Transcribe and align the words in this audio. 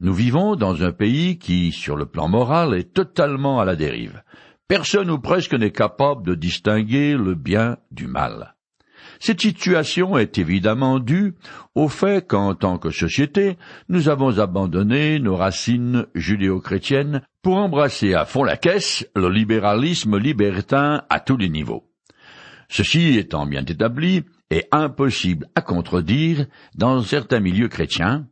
Nous 0.00 0.14
vivons 0.14 0.56
dans 0.56 0.82
un 0.82 0.92
pays 0.92 1.38
qui, 1.38 1.72
sur 1.72 1.94
le 1.94 2.06
plan 2.06 2.26
moral, 2.26 2.74
est 2.74 2.94
totalement 2.94 3.60
à 3.60 3.66
la 3.66 3.76
dérive. 3.76 4.22
Personne 4.66 5.10
ou 5.10 5.18
presque 5.18 5.52
n'est 5.52 5.72
capable 5.72 6.24
de 6.26 6.34
distinguer 6.34 7.18
le 7.18 7.34
bien 7.34 7.76
du 7.90 8.06
mal. 8.06 8.54
Cette 9.18 9.42
situation 9.42 10.16
est 10.16 10.38
évidemment 10.38 10.98
due 10.98 11.34
au 11.74 11.88
fait 11.88 12.26
qu'en 12.26 12.54
tant 12.54 12.78
que 12.78 12.90
société, 12.90 13.58
nous 13.90 14.08
avons 14.08 14.38
abandonné 14.38 15.18
nos 15.18 15.36
racines 15.36 16.06
judéo-chrétiennes 16.14 17.20
pour 17.42 17.58
embrasser 17.58 18.14
à 18.14 18.24
fond 18.24 18.44
la 18.44 18.56
caisse 18.56 19.06
le 19.14 19.28
libéralisme 19.28 20.16
libertin 20.16 21.02
à 21.10 21.20
tous 21.20 21.36
les 21.36 21.50
niveaux. 21.50 21.84
Ceci 22.70 23.18
étant 23.18 23.44
bien 23.44 23.64
établi 23.66 24.24
et 24.50 24.64
impossible 24.72 25.48
à 25.54 25.60
contredire 25.60 26.46
dans 26.74 27.02
certains 27.02 27.40
milieux 27.40 27.68
chrétiens, 27.68 28.26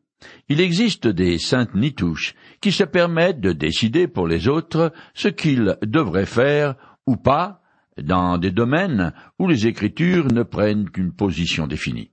il 0.48 0.60
existe 0.60 1.06
des 1.06 1.38
saintes 1.38 1.74
nitouches 1.74 2.34
qui 2.60 2.72
se 2.72 2.84
permettent 2.84 3.40
de 3.40 3.52
décider 3.52 4.08
pour 4.08 4.26
les 4.26 4.48
autres 4.48 4.92
ce 5.14 5.28
qu'ils 5.28 5.76
devraient 5.82 6.26
faire 6.26 6.74
ou 7.06 7.16
pas 7.16 7.62
dans 8.02 8.38
des 8.38 8.50
domaines 8.50 9.12
où 9.38 9.48
les 9.48 9.66
Écritures 9.66 10.32
ne 10.32 10.42
prennent 10.42 10.90
qu'une 10.90 11.12
position 11.12 11.66
définie. 11.66 12.10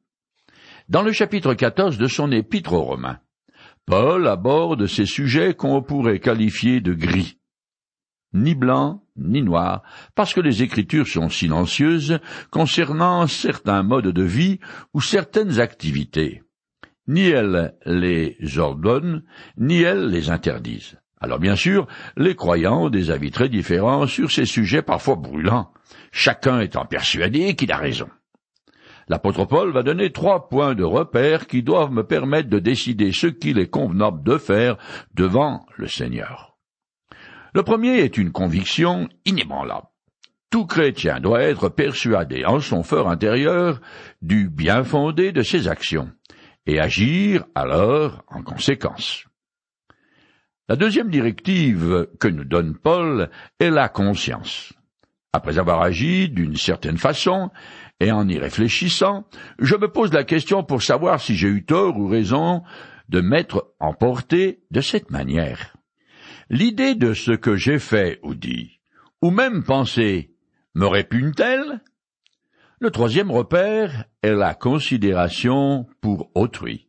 Dans 0.89 1.01
le 1.01 1.11
chapitre 1.11 1.53
14 1.53 1.97
de 1.97 2.07
son 2.07 2.31
épître 2.31 2.73
aux 2.73 2.83
Romains, 2.83 3.19
Paul 3.85 4.27
aborde 4.27 4.87
ces 4.87 5.05
sujets 5.05 5.53
qu'on 5.53 5.81
pourrait 5.81 6.19
qualifier 6.19 6.81
de 6.81 6.93
gris. 6.93 7.37
Ni 8.33 8.53
blanc, 8.53 9.03
ni 9.15 9.41
noir, 9.41 9.83
parce 10.13 10.33
que 10.33 10.41
les 10.41 10.61
Écritures 10.61 11.07
sont 11.07 11.29
silencieuses 11.29 12.19
concernant 12.51 13.27
certains 13.27 13.83
modes 13.83 14.07
de 14.07 14.23
vie 14.23 14.59
ou 14.93 15.01
certaines 15.01 15.59
activités. 15.59 16.41
Ni 17.07 17.29
elles 17.29 17.75
les 17.85 18.37
ordonnent, 18.57 19.23
ni 19.57 19.81
elles 19.81 20.07
les 20.07 20.29
interdisent. 20.29 20.97
Alors 21.21 21.39
bien 21.39 21.55
sûr, 21.55 21.87
les 22.17 22.35
croyants 22.35 22.83
ont 22.83 22.89
des 22.89 23.11
avis 23.11 23.31
très 23.31 23.49
différents 23.49 24.07
sur 24.07 24.31
ces 24.31 24.45
sujets 24.45 24.81
parfois 24.81 25.15
brûlants, 25.15 25.71
chacun 26.11 26.59
étant 26.59 26.85
persuadé 26.85 27.55
qu'il 27.55 27.71
a 27.71 27.77
raison. 27.77 28.09
L'apôtre 29.07 29.45
Paul 29.45 29.71
va 29.71 29.83
donner 29.83 30.11
trois 30.11 30.49
points 30.49 30.73
de 30.73 30.83
repère 30.83 31.45
qui 31.45 31.61
doivent 31.61 31.91
me 31.91 32.03
permettre 32.03 32.49
de 32.49 32.59
décider 32.59 33.11
ce 33.11 33.27
qu'il 33.27 33.59
est 33.59 33.69
convenable 33.69 34.23
de 34.23 34.37
faire 34.37 34.77
devant 35.13 35.65
le 35.77 35.87
Seigneur. 35.87 36.57
Le 37.53 37.63
premier 37.63 37.99
est 37.99 38.17
une 38.17 38.31
conviction 38.31 39.07
inébranlable. 39.25 39.87
Tout 40.49 40.65
chrétien 40.65 41.19
doit 41.19 41.41
être 41.41 41.69
persuadé 41.69 42.45
en 42.45 42.59
son 42.59 42.81
fort 42.81 43.09
intérieur 43.09 43.79
du 44.21 44.49
bien 44.49 44.83
fondé 44.83 45.31
de 45.31 45.41
ses 45.41 45.67
actions, 45.67 46.09
et 46.65 46.79
agir 46.79 47.45
alors 47.55 48.23
en 48.27 48.41
conséquence. 48.41 49.25
La 50.67 50.75
deuxième 50.75 51.09
directive 51.09 52.07
que 52.19 52.27
nous 52.27 52.43
donne 52.43 52.75
Paul 52.75 53.29
est 53.59 53.69
la 53.69 53.87
conscience. 53.87 54.73
Après 55.31 55.59
avoir 55.59 55.81
agi 55.81 56.29
d'une 56.29 56.55
certaine 56.55 56.97
façon, 56.97 57.51
et 57.99 58.11
en 58.11 58.27
y 58.27 58.37
réfléchissant, 58.37 59.27
je 59.59 59.75
me 59.75 59.91
pose 59.91 60.11
la 60.11 60.23
question 60.23 60.63
pour 60.63 60.81
savoir 60.81 61.21
si 61.21 61.35
j'ai 61.35 61.49
eu 61.49 61.65
tort 61.65 61.97
ou 61.97 62.07
raison 62.07 62.63
de 63.09 63.21
m'être 63.21 63.75
emporté 63.79 64.63
de 64.71 64.81
cette 64.81 65.11
manière. 65.11 65.75
L'idée 66.49 66.95
de 66.95 67.13
ce 67.13 67.31
que 67.31 67.55
j'ai 67.55 67.79
fait 67.79 68.19
ou 68.23 68.33
dit, 68.33 68.79
ou 69.21 69.29
même 69.29 69.63
pensé, 69.63 70.31
me 70.73 70.87
répugne-t-elle? 70.87 71.81
Le 72.79 72.91
troisième 72.91 73.31
repère 73.31 74.05
est 74.25 74.35
la 74.35 74.55
considération 74.55 75.85
pour 76.01 76.31
autrui. 76.33 76.87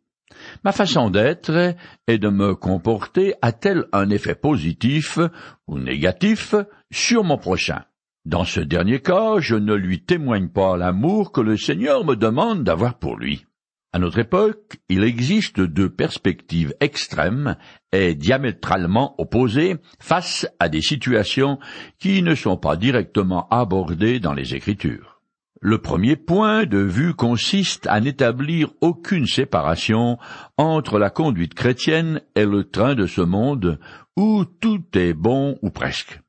Ma 0.65 0.73
façon 0.73 1.11
d'être 1.11 1.75
et 2.09 2.19
de 2.19 2.29
me 2.29 2.55
comporter 2.55 3.35
a-t-elle 3.43 3.85
un 3.93 4.09
effet 4.11 4.35
positif 4.35 5.19
ou 5.67 5.79
négatif 5.79 6.55
sur 6.91 7.25
mon 7.25 7.37
prochain 7.37 7.85
Dans 8.25 8.45
ce 8.45 8.61
dernier 8.61 9.01
cas, 9.01 9.39
je 9.39 9.55
ne 9.55 9.75
lui 9.75 10.03
témoigne 10.03 10.49
pas 10.49 10.77
l'amour 10.77 11.31
que 11.31 11.43
le 11.43 11.57
Seigneur 11.57 12.05
me 12.05 12.17
demande 12.17 12.65
d'avoir 12.65 12.99
pour 12.99 13.17
lui. 13.17 13.45
À 13.93 13.99
notre 13.99 14.19
époque, 14.19 14.79
il 14.89 15.05
existe 15.05 15.61
deux 15.61 15.91
perspectives 15.91 16.75
extrêmes 16.81 17.57
et 17.93 18.15
diamétralement 18.15 19.15
opposées 19.19 19.77
face 20.01 20.47
à 20.59 20.69
des 20.69 20.83
situations 20.83 21.59
qui 21.99 22.23
ne 22.23 22.35
sont 22.35 22.57
pas 22.57 22.77
directement 22.77 23.47
abordées 23.51 24.21
dans 24.21 24.35
les 24.35 24.55
Écritures. 24.55 25.16
Le 25.61 25.79
premier 25.79 26.17
point 26.17 26.67
de 26.67 26.79
vue 26.79 27.15
consiste 27.15 27.87
à 27.87 28.01
n'établir 28.01 28.69
aucune 28.81 29.27
séparation 29.27 30.19
entre 30.59 30.99
la 30.99 31.09
conduite 31.09 31.55
chrétienne 31.55 32.21
et 32.35 32.45
le 32.45 32.65
train 32.65 32.95
de 32.95 33.07
ce 33.07 33.23
monde 33.23 33.79
où 34.17 34.45
tout 34.45 34.85
est 34.95 35.15
bon 35.15 35.59
ou 35.63 35.71
presque. 35.71 36.21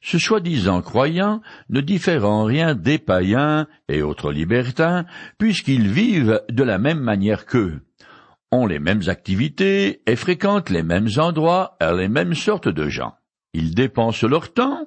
Ce 0.00 0.18
soi-disant 0.18 0.80
croyant 0.80 1.42
ne 1.68 1.82
diffère 1.82 2.24
en 2.24 2.44
rien 2.44 2.74
des 2.74 2.98
païens 2.98 3.66
et 3.88 4.00
autres 4.00 4.32
libertins, 4.32 5.04
puisqu'ils 5.36 5.88
vivent 5.88 6.42
de 6.48 6.62
la 6.62 6.78
même 6.78 7.00
manière 7.00 7.44
qu'eux, 7.44 7.82
ont 8.50 8.66
les 8.66 8.78
mêmes 8.78 9.02
activités 9.08 10.00
et 10.06 10.16
fréquentent 10.16 10.70
les 10.70 10.82
mêmes 10.82 11.08
endroits 11.18 11.76
et 11.80 11.94
les 11.94 12.08
mêmes 12.08 12.34
sortes 12.34 12.68
de 12.68 12.88
gens. 12.88 13.14
Ils 13.52 13.74
dépensent 13.74 14.26
leur 14.26 14.52
temps, 14.52 14.86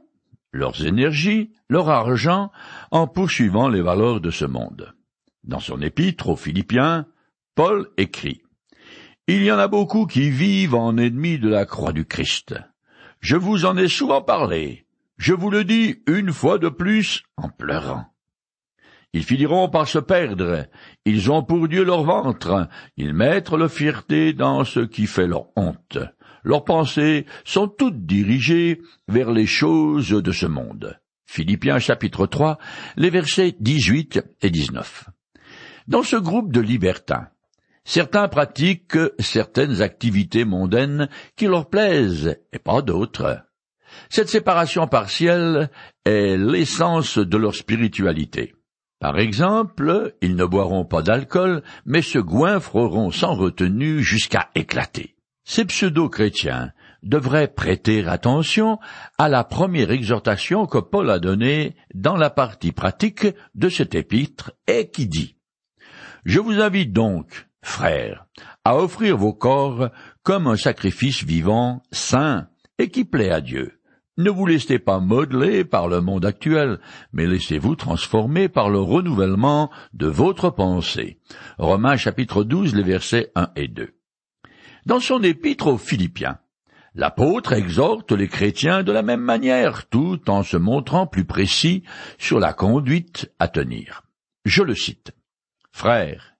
leurs 0.53 0.85
énergies, 0.85 1.51
leur 1.67 1.89
argent, 1.89 2.51
en 2.91 3.07
poursuivant 3.07 3.67
les 3.67 3.81
valeurs 3.81 4.21
de 4.21 4.31
ce 4.31 4.45
monde. 4.45 4.93
Dans 5.43 5.59
son 5.59 5.81
épître 5.81 6.29
aux 6.29 6.35
Philippiens, 6.37 7.05
Paul 7.55 7.89
écrit 7.97 8.41
Il 9.27 9.43
y 9.43 9.51
en 9.51 9.57
a 9.57 9.67
beaucoup 9.67 10.05
qui 10.05 10.29
vivent 10.29 10.75
en 10.75 10.97
ennemis 10.97 11.39
de 11.39 11.49
la 11.49 11.65
croix 11.65 11.91
du 11.91 12.05
Christ. 12.05 12.55
Je 13.19 13.35
vous 13.35 13.65
en 13.65 13.75
ai 13.75 13.87
souvent 13.87 14.21
parlé. 14.21 14.85
Je 15.17 15.33
vous 15.33 15.49
le 15.49 15.63
dis 15.63 16.01
une 16.07 16.31
fois 16.31 16.57
de 16.57 16.69
plus 16.69 17.23
en 17.37 17.49
pleurant. 17.49 18.05
Ils 19.13 19.23
finiront 19.23 19.69
par 19.69 19.87
se 19.87 19.99
perdre. 19.99 20.65
Ils 21.05 21.31
ont 21.31 21.43
pour 21.43 21.67
Dieu 21.67 21.83
leur 21.83 22.03
ventre. 22.03 22.67
Ils 22.97 23.13
mettent 23.13 23.51
leur 23.51 23.71
fierté 23.71 24.33
dans 24.33 24.65
ce 24.65 24.79
qui 24.79 25.05
fait 25.05 25.27
leur 25.27 25.47
honte. 25.55 25.99
Leurs 26.43 26.65
pensées 26.65 27.25
sont 27.45 27.67
toutes 27.67 28.05
dirigées 28.05 28.81
vers 29.07 29.31
les 29.31 29.45
choses 29.45 30.09
de 30.09 30.31
ce 30.31 30.45
monde. 30.45 30.99
Philippiens 31.25 31.79
chapitre 31.79 32.27
3, 32.27 32.57
les 32.97 33.09
versets 33.09 33.55
18 33.59 34.21
et 34.41 34.49
19. 34.49 35.09
Dans 35.87 36.03
ce 36.03 36.15
groupe 36.15 36.51
de 36.51 36.61
libertins, 36.61 37.27
certains 37.85 38.27
pratiquent 38.27 38.99
certaines 39.19 39.81
activités 39.81 40.45
mondaines 40.45 41.09
qui 41.35 41.47
leur 41.47 41.69
plaisent 41.69 42.37
et 42.51 42.59
pas 42.59 42.81
d'autres. 42.81 43.39
Cette 44.09 44.29
séparation 44.29 44.87
partielle 44.87 45.69
est 46.05 46.37
l'essence 46.37 47.17
de 47.17 47.37
leur 47.37 47.55
spiritualité. 47.55 48.53
Par 48.99 49.19
exemple, 49.19 50.15
ils 50.21 50.35
ne 50.35 50.45
boiront 50.45 50.85
pas 50.85 51.01
d'alcool, 51.01 51.61
mais 51.85 52.01
se 52.01 52.19
goinfreront 52.19 53.11
sans 53.11 53.33
retenue 53.33 54.01
jusqu'à 54.01 54.49
éclater. 54.55 55.12
Ces 55.45 55.65
pseudo-chrétiens 55.65 56.71
devraient 57.03 57.49
prêter 57.49 58.07
attention 58.07 58.79
à 59.17 59.27
la 59.27 59.43
première 59.43 59.91
exhortation 59.91 60.65
que 60.65 60.77
Paul 60.77 61.09
a 61.09 61.19
donnée 61.19 61.75
dans 61.93 62.15
la 62.15 62.29
partie 62.29 62.71
pratique 62.71 63.27
de 63.53 63.69
cet 63.69 63.93
épître 63.93 64.53
et 64.67 64.89
qui 64.89 65.07
dit 65.07 65.35
Je 66.23 66.39
vous 66.39 66.61
invite 66.61 66.93
donc, 66.93 67.47
frères, 67.61 68.25
à 68.63 68.77
offrir 68.77 69.17
vos 69.17 69.33
corps 69.33 69.89
comme 70.23 70.47
un 70.47 70.55
sacrifice 70.55 71.23
vivant, 71.23 71.83
saint 71.91 72.47
et 72.79 72.89
qui 72.89 73.03
plaît 73.03 73.31
à 73.31 73.41
Dieu. 73.41 73.79
Ne 74.17 74.29
vous 74.29 74.45
laissez 74.45 74.77
pas 74.77 74.99
modeler 74.99 75.65
par 75.65 75.87
le 75.87 75.99
monde 75.99 76.23
actuel, 76.23 76.79
mais 77.11 77.25
laissez-vous 77.25 77.75
transformer 77.75 78.47
par 78.47 78.69
le 78.69 78.79
renouvellement 78.79 79.71
de 79.93 80.05
votre 80.05 80.51
pensée. 80.51 81.17
Romains 81.57 81.97
chapitre 81.97 82.43
12, 82.43 82.75
les 82.75 82.83
versets 82.83 83.31
1 83.35 83.49
et 83.55 83.67
2. 83.67 83.89
Dans 84.85 84.99
son 84.99 85.23
épître 85.23 85.67
aux 85.67 85.77
Philippiens, 85.77 86.39
l'apôtre 86.93 87.53
exhorte 87.53 88.11
les 88.11 88.27
chrétiens 88.27 88.83
de 88.83 88.91
la 88.91 89.01
même 89.01 89.21
manière, 89.21 89.87
tout 89.87 90.29
en 90.29 90.43
se 90.43 90.57
montrant 90.57 91.07
plus 91.07 91.23
précis 91.23 91.83
sur 92.17 92.37
la 92.39 92.51
conduite 92.51 93.31
à 93.39 93.47
tenir. 93.47 94.03
Je 94.43 94.61
le 94.61 94.75
cite. 94.75 95.13
Frères, 95.71 96.35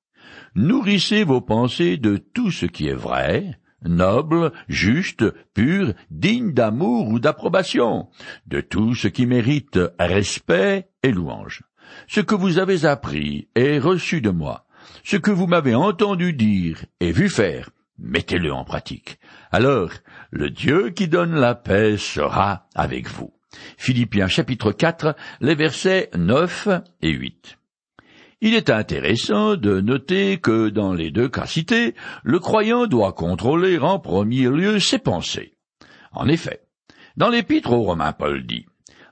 nourrissez 0.55 1.23
vos 1.23 1.39
pensées 1.39 1.95
de 1.95 2.17
tout 2.17 2.51
ce 2.51 2.65
qui 2.65 2.87
est 2.87 2.93
vrai, 2.93 3.59
noble, 3.85 4.51
juste, 4.67 5.23
pur, 5.53 5.93
digne 6.11 6.51
d'amour 6.51 7.07
ou 7.07 7.19
d'approbation, 7.19 8.09
de 8.47 8.59
tout 8.59 8.93
ce 8.93 9.07
qui 9.07 9.25
mérite 9.25 9.79
respect 9.99 10.89
et 11.01 11.11
louange. 11.11 11.63
Ce 12.07 12.19
que 12.19 12.35
vous 12.35 12.57
avez 12.57 12.83
appris 12.83 13.47
et 13.55 13.79
reçu 13.79 14.19
de 14.19 14.31
moi, 14.31 14.65
ce 15.05 15.15
que 15.15 15.31
vous 15.31 15.47
m'avez 15.47 15.75
entendu 15.75 16.33
dire 16.33 16.83
et 16.99 17.13
vu 17.13 17.29
faire, 17.29 17.69
mettez-le 17.97 18.51
en 18.53 18.63
pratique. 18.63 19.19
Alors, 19.51 19.91
le 20.31 20.49
Dieu 20.49 20.89
qui 20.89 21.07
donne 21.07 21.35
la 21.35 21.55
paix 21.55 21.97
sera 21.97 22.67
avec 22.75 23.07
vous. 23.07 23.33
Philippiens 23.77 24.27
chapitre 24.27 24.71
4, 24.71 25.15
les 25.41 25.55
versets 25.55 26.09
9 26.15 26.69
et 27.01 27.11
8. 27.11 27.57
Il 28.41 28.55
est 28.55 28.69
intéressant 28.69 29.55
de 29.55 29.79
noter 29.79 30.37
que 30.37 30.67
dans 30.69 30.93
les 30.93 31.11
deux 31.11 31.29
cas 31.29 31.45
cités, 31.45 31.95
le 32.23 32.39
croyant 32.39 32.87
doit 32.87 33.13
contrôler 33.13 33.79
en 33.79 33.99
premier 33.99 34.49
lieu 34.49 34.79
ses 34.79 34.99
pensées. 34.99 35.53
En 36.11 36.27
effet, 36.27 36.61
dans 37.15 37.29
l'épître 37.29 37.71
aux 37.71 37.83
Romains, 37.83 38.11
Paul 38.11 38.45
dit 38.45 38.65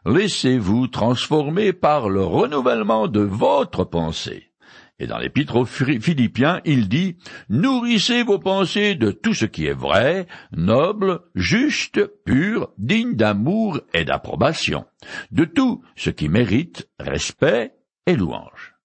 Laissez-vous 0.06 0.88
transformer 0.88 1.72
par 1.72 2.10
le 2.10 2.24
renouvellement 2.24 3.08
de 3.08 3.22
votre 3.22 3.84
pensée. 3.84 4.51
Et 5.02 5.08
dans 5.08 5.18
l'épître 5.18 5.56
aux 5.56 5.66
Philippiens, 5.66 6.62
il 6.64 6.88
dit 6.88 7.18
Nourrissez 7.50 8.22
vos 8.22 8.38
pensées 8.38 8.94
de 8.94 9.10
tout 9.10 9.34
ce 9.34 9.46
qui 9.46 9.66
est 9.66 9.74
vrai, 9.74 10.28
noble, 10.56 11.22
juste, 11.34 12.06
pur, 12.24 12.70
digne 12.78 13.16
d'amour 13.16 13.82
et 13.96 14.06
d'approbation, 14.06 14.86
de 15.32 15.46
tout 15.46 15.84
ce 15.96 16.12
qui 16.12 16.30
mérite 16.30 16.88
respect 17.00 17.74
et 18.06 18.16
louange. 18.16 18.76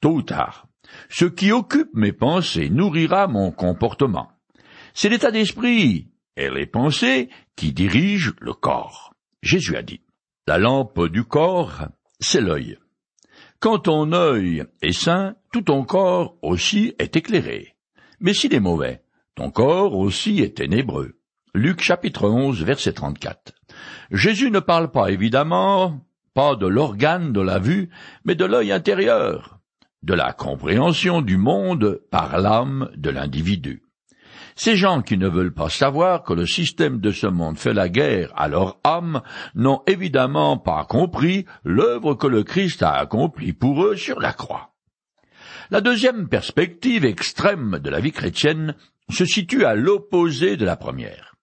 Tôt 0.00 0.14
ou 0.14 0.22
tard, 0.22 0.66
ce 1.10 1.26
qui 1.26 1.52
occupe 1.52 1.94
mes 1.94 2.12
pensées 2.12 2.68
nourrira 2.68 3.28
mon 3.28 3.52
comportement. 3.52 4.32
C'est 4.94 5.10
l'état 5.10 5.30
d'esprit 5.30 6.10
et 6.36 6.50
les 6.50 6.66
pensées 6.66 7.30
qui 7.54 7.72
dirigent 7.72 8.32
le 8.40 8.52
corps. 8.52 9.14
Jésus 9.42 9.76
a 9.76 9.82
dit 9.82 10.00
La 10.48 10.58
lampe 10.58 11.06
du 11.06 11.22
corps, 11.22 11.86
c'est 12.18 12.40
l'œil. 12.40 12.78
Quand 13.66 13.80
ton 13.80 14.12
œil 14.12 14.62
est 14.80 14.92
sain, 14.92 15.34
tout 15.52 15.62
ton 15.62 15.82
corps 15.82 16.36
aussi 16.40 16.94
est 17.00 17.16
éclairé. 17.16 17.74
Mais 18.20 18.32
s'il 18.32 18.54
est 18.54 18.60
mauvais, 18.60 19.02
ton 19.34 19.50
corps 19.50 19.96
aussi 19.96 20.40
est 20.40 20.58
ténébreux. 20.58 21.18
Luc 21.52 21.80
chapitre 21.82 22.28
11 22.28 22.62
verset 22.62 22.92
34. 22.92 23.54
Jésus 24.12 24.52
ne 24.52 24.60
parle 24.60 24.92
pas 24.92 25.10
évidemment 25.10 26.06
pas 26.32 26.54
de 26.54 26.68
l'organe 26.68 27.32
de 27.32 27.40
la 27.40 27.58
vue, 27.58 27.90
mais 28.24 28.36
de 28.36 28.44
l'œil 28.44 28.70
intérieur, 28.70 29.58
de 30.04 30.14
la 30.14 30.32
compréhension 30.32 31.20
du 31.20 31.36
monde 31.36 32.00
par 32.12 32.38
l'âme 32.38 32.88
de 32.96 33.10
l'individu. 33.10 33.82
Ces 34.58 34.74
gens 34.74 35.02
qui 35.02 35.18
ne 35.18 35.28
veulent 35.28 35.52
pas 35.52 35.68
savoir 35.68 36.22
que 36.22 36.32
le 36.32 36.46
système 36.46 36.98
de 36.98 37.12
ce 37.12 37.26
monde 37.26 37.58
fait 37.58 37.74
la 37.74 37.90
guerre 37.90 38.32
à 38.36 38.48
leur 38.48 38.78
âme 38.84 39.20
n'ont 39.54 39.82
évidemment 39.86 40.56
pas 40.56 40.86
compris 40.86 41.44
l'œuvre 41.62 42.14
que 42.14 42.26
le 42.26 42.42
Christ 42.42 42.82
a 42.82 42.92
accomplie 42.92 43.52
pour 43.52 43.84
eux 43.84 43.96
sur 43.96 44.18
la 44.18 44.32
croix. 44.32 44.70
La 45.70 45.82
deuxième 45.82 46.28
perspective 46.28 47.04
extrême 47.04 47.80
de 47.82 47.90
la 47.90 48.00
vie 48.00 48.12
chrétienne 48.12 48.74
se 49.10 49.26
situe 49.26 49.66
à 49.66 49.74
l'opposé 49.74 50.56
de 50.56 50.64
la 50.64 50.76
première. 50.76 51.34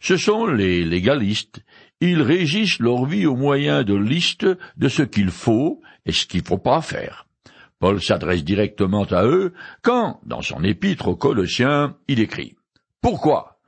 Ce 0.00 0.16
sont 0.16 0.46
les 0.46 0.84
légalistes. 0.84 1.60
Ils 2.00 2.22
régissent 2.22 2.78
leur 2.78 3.04
vie 3.04 3.26
au 3.26 3.36
moyen 3.36 3.82
de 3.82 3.94
listes 3.94 4.46
de 4.76 4.88
ce 4.88 5.02
qu'il 5.02 5.30
faut 5.30 5.82
et 6.06 6.12
ce 6.12 6.24
qu'il 6.24 6.40
ne 6.40 6.46
faut 6.46 6.58
pas 6.58 6.80
faire. 6.80 7.27
Paul 7.80 8.02
s'adresse 8.02 8.44
directement 8.44 9.04
à 9.04 9.24
eux 9.24 9.52
quand, 9.82 10.20
dans 10.24 10.42
son 10.42 10.64
épître 10.64 11.08
aux 11.08 11.16
Colossiens, 11.16 11.96
il 12.08 12.20
écrit 12.20 12.56
Pourquoi? 13.00 13.58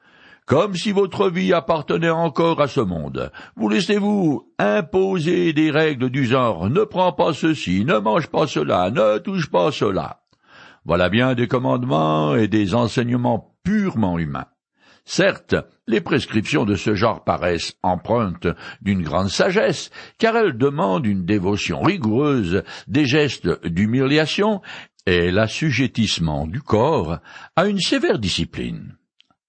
Comme 0.47 0.75
si 0.75 0.91
votre 0.91 1.31
vie 1.31 1.53
appartenait 1.53 2.11
encore 2.11 2.61
à 2.61 2.67
ce 2.67 2.81
monde, 2.81 3.31
vous 3.55 3.69
laissez-vous 3.69 4.53
imposer 4.59 5.53
des 5.53 5.71
règles 5.71 6.11
du 6.11 6.25
genre 6.25 6.69
ne 6.69 6.83
prends 6.83 7.13
pas 7.13 7.33
ceci, 7.33 7.85
ne 7.85 7.99
mange 7.99 8.27
pas 8.27 8.49
cela, 8.49 8.91
ne 8.91 9.19
touche 9.19 9.49
pas 9.49 9.71
cela. 9.71 10.23
Voilà 10.85 11.09
bien 11.09 11.35
des 11.35 11.47
commandements 11.47 12.35
et 12.35 12.49
des 12.49 12.75
enseignements 12.75 13.55
purement 13.63 14.19
humains. 14.19 14.47
Certes, 15.13 15.57
les 15.89 16.01
prescriptions 16.01 16.65
de 16.65 16.77
ce 16.77 16.95
genre 16.95 17.25
paraissent 17.25 17.75
empreintes 17.83 18.47
d'une 18.81 19.03
grande 19.03 19.29
sagesse, 19.29 19.91
car 20.19 20.37
elles 20.37 20.57
demandent 20.57 21.05
une 21.05 21.25
dévotion 21.25 21.83
rigoureuse, 21.83 22.63
des 22.87 23.07
gestes 23.07 23.67
d'humiliation 23.67 24.63
et 25.07 25.33
l'assujettissement 25.33 26.47
du 26.47 26.63
corps 26.63 27.19
à 27.57 27.67
une 27.67 27.81
sévère 27.81 28.21
discipline. 28.21 28.99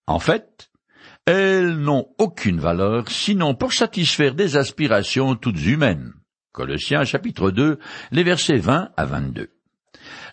En 0.07 0.17
fait, 0.17 0.71
elles 1.27 1.77
n'ont 1.77 2.07
aucune 2.17 2.59
valeur 2.59 3.11
sinon 3.11 3.53
pour 3.53 3.71
satisfaire 3.71 4.33
des 4.33 4.57
aspirations 4.57 5.35
toutes 5.35 5.63
humaines. 5.63 6.11
Colossiens 6.53 7.03
chapitre 7.03 7.51
2, 7.51 7.77
les 8.09 8.23
versets 8.23 8.57
20 8.57 8.89
à 8.97 9.05
22. 9.05 9.51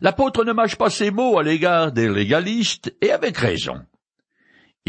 L'apôtre 0.00 0.46
ne 0.46 0.54
mâche 0.54 0.76
pas 0.76 0.88
ses 0.88 1.10
mots 1.10 1.38
à 1.38 1.42
l'égard 1.42 1.92
des 1.92 2.08
légalistes, 2.08 2.96
et 3.02 3.10
avec 3.10 3.36
raison. 3.36 3.84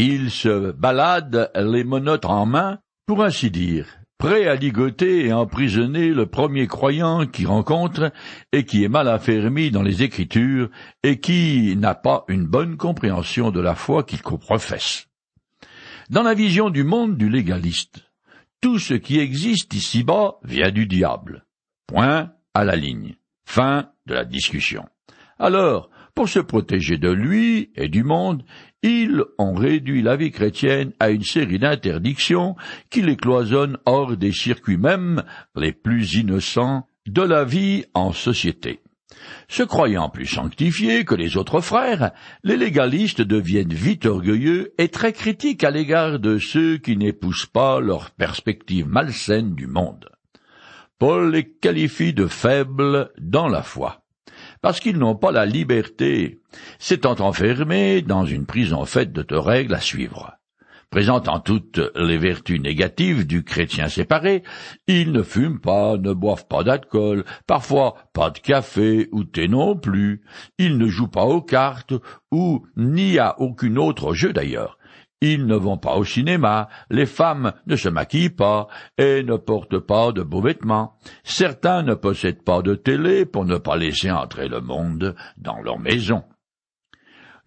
Il 0.01 0.31
se 0.31 0.71
balade 0.71 1.51
les 1.55 1.83
menottes 1.83 2.23
en 2.23 2.45
main, 2.45 2.79
pour 3.05 3.21
ainsi 3.21 3.51
dire, 3.51 3.85
prêt 4.17 4.47
à 4.47 4.55
ligoter 4.55 5.25
et 5.25 5.33
emprisonner 5.33 6.13
le 6.13 6.25
premier 6.25 6.67
croyant 6.67 7.25
qu'il 7.25 7.47
rencontre 7.47 8.13
et 8.53 8.63
qui 8.63 8.85
est 8.85 8.87
mal 8.87 9.09
affermi 9.09 9.71
dans 9.71 9.83
les 9.83 10.01
Écritures 10.01 10.69
et 11.03 11.19
qui 11.19 11.75
n'a 11.75 11.95
pas 11.95 12.23
une 12.29 12.45
bonne 12.45 12.77
compréhension 12.77 13.51
de 13.51 13.59
la 13.59 13.75
foi 13.75 14.03
qu'il 14.03 14.21
professe. 14.21 15.09
Dans 16.09 16.23
la 16.23 16.33
vision 16.33 16.69
du 16.69 16.85
monde 16.85 17.17
du 17.17 17.29
légaliste, 17.29 18.09
tout 18.61 18.79
ce 18.79 18.93
qui 18.93 19.19
existe 19.19 19.73
ici-bas 19.73 20.35
vient 20.45 20.71
du 20.71 20.85
diable. 20.85 21.45
Point 21.87 22.31
à 22.53 22.63
la 22.63 22.77
ligne. 22.77 23.17
Fin 23.43 23.89
de 24.05 24.13
la 24.13 24.23
discussion. 24.23 24.85
Alors, 25.39 25.89
pour 26.15 26.27
se 26.27 26.39
protéger 26.39 26.97
de 26.97 27.09
lui 27.09 27.71
et 27.75 27.87
du 27.87 28.03
monde, 28.03 28.43
ils 28.83 29.23
ont 29.37 29.53
réduit 29.53 30.01
la 30.01 30.15
vie 30.15 30.31
chrétienne 30.31 30.93
à 30.99 31.09
une 31.09 31.23
série 31.23 31.59
d'interdictions 31.59 32.55
qui 32.89 33.01
les 33.01 33.17
cloisonnent 33.17 33.77
hors 33.85 34.15
des 34.15 34.31
circuits 34.31 34.77
même 34.77 35.23
les 35.55 35.73
plus 35.73 36.15
innocents 36.15 36.87
de 37.05 37.21
la 37.21 37.43
vie 37.43 37.85
en 37.93 38.13
société. 38.13 38.79
Se 39.47 39.63
croyant 39.63 40.09
plus 40.09 40.27
sanctifiés 40.27 41.03
que 41.03 41.15
les 41.15 41.35
autres 41.35 41.61
frères, 41.61 42.11
les 42.43 42.55
légalistes 42.55 43.21
deviennent 43.21 43.73
vite 43.73 44.05
orgueilleux 44.05 44.73
et 44.77 44.87
très 44.87 45.11
critiques 45.11 45.63
à 45.63 45.71
l'égard 45.71 46.19
de 46.19 46.37
ceux 46.37 46.77
qui 46.77 46.95
n'épousent 46.95 47.47
pas 47.47 47.79
leur 47.79 48.11
perspective 48.11 48.87
malsaine 48.87 49.55
du 49.55 49.67
monde. 49.67 50.09
Paul 50.99 51.31
les 51.31 51.49
qualifie 51.49 52.13
de 52.13 52.27
faibles 52.27 53.11
dans 53.17 53.47
la 53.47 53.63
foi 53.63 54.03
parce 54.61 54.79
qu'ils 54.79 54.97
n'ont 54.97 55.15
pas 55.15 55.31
la 55.31 55.45
liberté, 55.45 56.38
s'étant 56.79 57.15
enfermés 57.19 58.01
dans 58.01 58.25
une 58.25 58.45
prison 58.45 58.85
faite 58.85 59.11
de 59.13 59.35
règles 59.35 59.73
à 59.73 59.79
suivre. 59.79 60.33
Présentant 60.89 61.39
toutes 61.39 61.79
les 61.95 62.17
vertus 62.17 62.59
négatives 62.59 63.27
du 63.27 63.43
chrétien 63.43 63.89
séparé, 63.89 64.41
ils 64.87 65.11
ne 65.11 65.21
fument 65.21 65.59
pas, 65.59 65.97
ne 65.97 66.13
boivent 66.13 66.47
pas 66.47 66.63
d'alcool, 66.63 67.25
parfois 67.45 67.95
pas 68.11 68.31
de 68.31 68.39
café 68.39 69.07
ou 69.11 69.23
thé 69.23 69.47
non 69.47 69.75
plus, 69.75 70.23
ils 70.57 70.79
ne 70.79 70.87
jouent 70.87 71.07
pas 71.07 71.25
aux 71.25 71.43
cartes, 71.43 71.93
ou 72.31 72.65
ni 72.75 73.19
à 73.19 73.39
aucun 73.39 73.75
autre 73.75 74.13
jeu 74.13 74.33
d'ailleurs, 74.33 74.79
ils 75.21 75.45
ne 75.45 75.55
vont 75.55 75.77
pas 75.77 75.95
au 75.95 76.05
cinéma, 76.05 76.69
les 76.89 77.05
femmes 77.05 77.53
ne 77.67 77.75
se 77.75 77.89
maquillent 77.89 78.29
pas 78.29 78.67
et 78.97 79.21
ne 79.21 79.35
portent 79.35 79.79
pas 79.79 80.11
de 80.11 80.23
beaux 80.23 80.41
vêtements. 80.41 80.97
Certains 81.23 81.83
ne 81.83 81.93
possèdent 81.93 82.43
pas 82.43 82.61
de 82.61 82.73
télé 82.73 83.25
pour 83.25 83.45
ne 83.45 83.57
pas 83.57 83.75
laisser 83.75 84.11
entrer 84.11 84.47
le 84.47 84.61
monde 84.61 85.15
dans 85.37 85.61
leur 85.61 85.77
maison. 85.77 86.23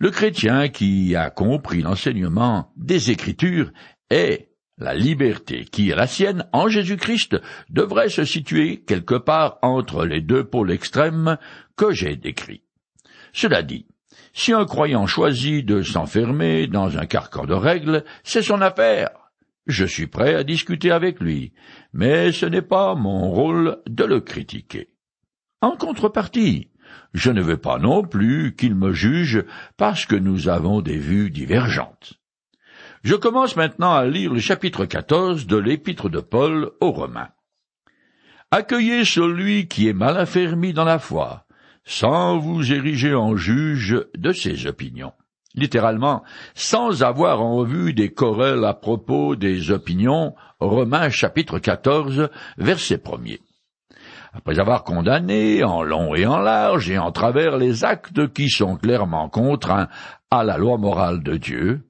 Le 0.03 0.11
chrétien 0.11 0.69
qui 0.69 1.15
a 1.15 1.31
compris 1.31 1.81
l'enseignement 1.81 2.73
des 2.77 3.13
Écritures 3.13 3.71
et 4.11 4.49
la 4.77 4.95
liberté 4.95 5.65
qui 5.65 5.91
est 5.91 5.95
la 5.95 6.09
sienne 6.09 6.45
en 6.53 6.67
Jésus-Christ 6.67 7.41
devrait 7.71 8.09
se 8.09 8.25
situer 8.25 8.83
quelque 8.83 9.15
part 9.15 9.59
entre 9.63 10.05
les 10.05 10.21
deux 10.21 10.43
pôles 10.43 10.73
extrêmes 10.73 11.39
que 11.77 11.93
j'ai 11.93 12.17
décrits. 12.17 12.65
Cela 13.33 13.63
dit, 13.63 13.87
si 14.33 14.53
un 14.53 14.65
croyant 14.65 15.07
choisit 15.07 15.65
de 15.65 15.83
s'enfermer 15.83 16.67
dans 16.67 16.99
un 16.99 17.07
carcan 17.07 17.45
de 17.45 17.55
règles, 17.55 18.05
c'est 18.25 18.43
son 18.43 18.61
affaire. 18.61 19.11
Je 19.69 19.85
suis 19.85 20.09
prêt 20.09 20.35
à 20.35 20.43
discuter 20.43 20.91
avec 20.91 21.21
lui, 21.21 21.53
mais 21.93 22.33
ce 22.33 22.47
n'est 22.47 22.61
pas 22.61 22.97
mon 22.97 23.31
rôle 23.31 23.81
de 23.87 24.03
le 24.03 24.19
critiquer. 24.19 24.89
En 25.61 25.77
contrepartie, 25.77 26.72
je 27.15 27.31
ne 27.31 27.43
veux 27.43 27.57
pas 27.57 27.79
non 27.79 28.03
plus 28.03 28.55
qu'il 28.57 28.75
me 28.75 28.93
juge 28.93 29.45
parce 29.77 30.07
que 30.07 30.17
nous 30.17 30.49
avons 30.49 30.81
des 30.81 30.99
vues 30.99 31.31
divergentes. 31.31 32.15
Je 33.03 33.15
commence 33.15 33.57
maintenant 33.57 33.93
à 33.93 34.07
lire 34.07 34.33
le 34.33 34.41
chapitre 34.41 34.85
14 34.85 35.47
de 35.47 35.57
l'épître 35.57 36.09
de 36.09 36.21
Paul 36.21 36.71
aux 36.81 36.93
Romains. 36.93 37.31
Accueillez 38.51 39.05
celui 39.05 39.67
qui 39.67 39.89
est 39.89 39.93
mal 39.93 40.17
affermi 40.17 40.73
dans 40.73 40.85
la 40.85 40.99
foi, 40.99 41.47
sans 41.85 42.39
vous 42.39 42.73
ériger 42.73 43.15
en 43.15 43.35
juge 43.37 44.05
de 44.17 44.33
ses 44.33 44.67
opinions. 44.67 45.13
Littéralement, 45.55 46.23
sans 46.55 47.03
avoir 47.03 47.43
en 47.43 47.63
vue 47.63 47.93
des 47.93 48.13
querelles 48.13 48.65
à 48.65 48.75
propos 48.75 49.37
des 49.37 49.71
opinions, 49.71 50.35
Romains 50.61 51.11
chapitre 51.11 51.59
14, 51.59 52.31
verset 52.57 53.03
1 53.05 53.52
Après 54.35 54.59
avoir 54.59 54.85
condamné 54.85 55.63
en 55.63 55.83
long 55.83 56.15
et 56.15 56.27
en 56.27 56.39
large 56.39 56.91
et 56.91 56.99
en 56.99 57.13
travers 57.13 57.59
les 57.59 57.85
actes 57.85 58.33
qui 58.33 58.49
sont 58.49 58.77
clairement 58.77 59.29
contraints 59.29 59.89
à 60.31 60.43
la 60.43 60.57
loi 60.57 60.79
morale 60.79 61.23
de 61.23 61.37
Dieu, 61.37 61.83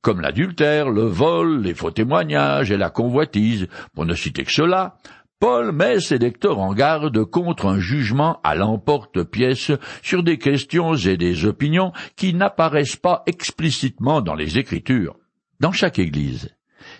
comme 0.00 0.20
l'adultère, 0.20 0.90
le 0.90 1.02
vol, 1.02 1.60
les 1.60 1.74
faux 1.74 1.90
témoignages 1.90 2.70
et 2.70 2.76
la 2.76 2.90
convoitise, 2.90 3.66
pour 3.94 4.06
ne 4.06 4.14
citer 4.14 4.44
que 4.44 4.52
cela, 4.52 4.96
Paul 5.40 5.72
met 5.72 6.00
ses 6.00 6.18
lecteurs 6.18 6.58
en 6.58 6.72
garde 6.72 7.24
contre 7.24 7.66
un 7.66 7.78
jugement 7.78 8.40
à 8.42 8.54
l'emporte-pièce 8.54 9.72
sur 10.02 10.22
des 10.22 10.38
questions 10.38 10.94
et 10.94 11.16
des 11.16 11.46
opinions 11.46 11.92
qui 12.16 12.34
n'apparaissent 12.34 12.96
pas 12.96 13.22
explicitement 13.26 14.20
dans 14.20 14.34
les 14.34 14.58
Écritures. 14.58 15.16
Dans 15.60 15.72
chaque 15.72 15.98
Église, 15.98 16.48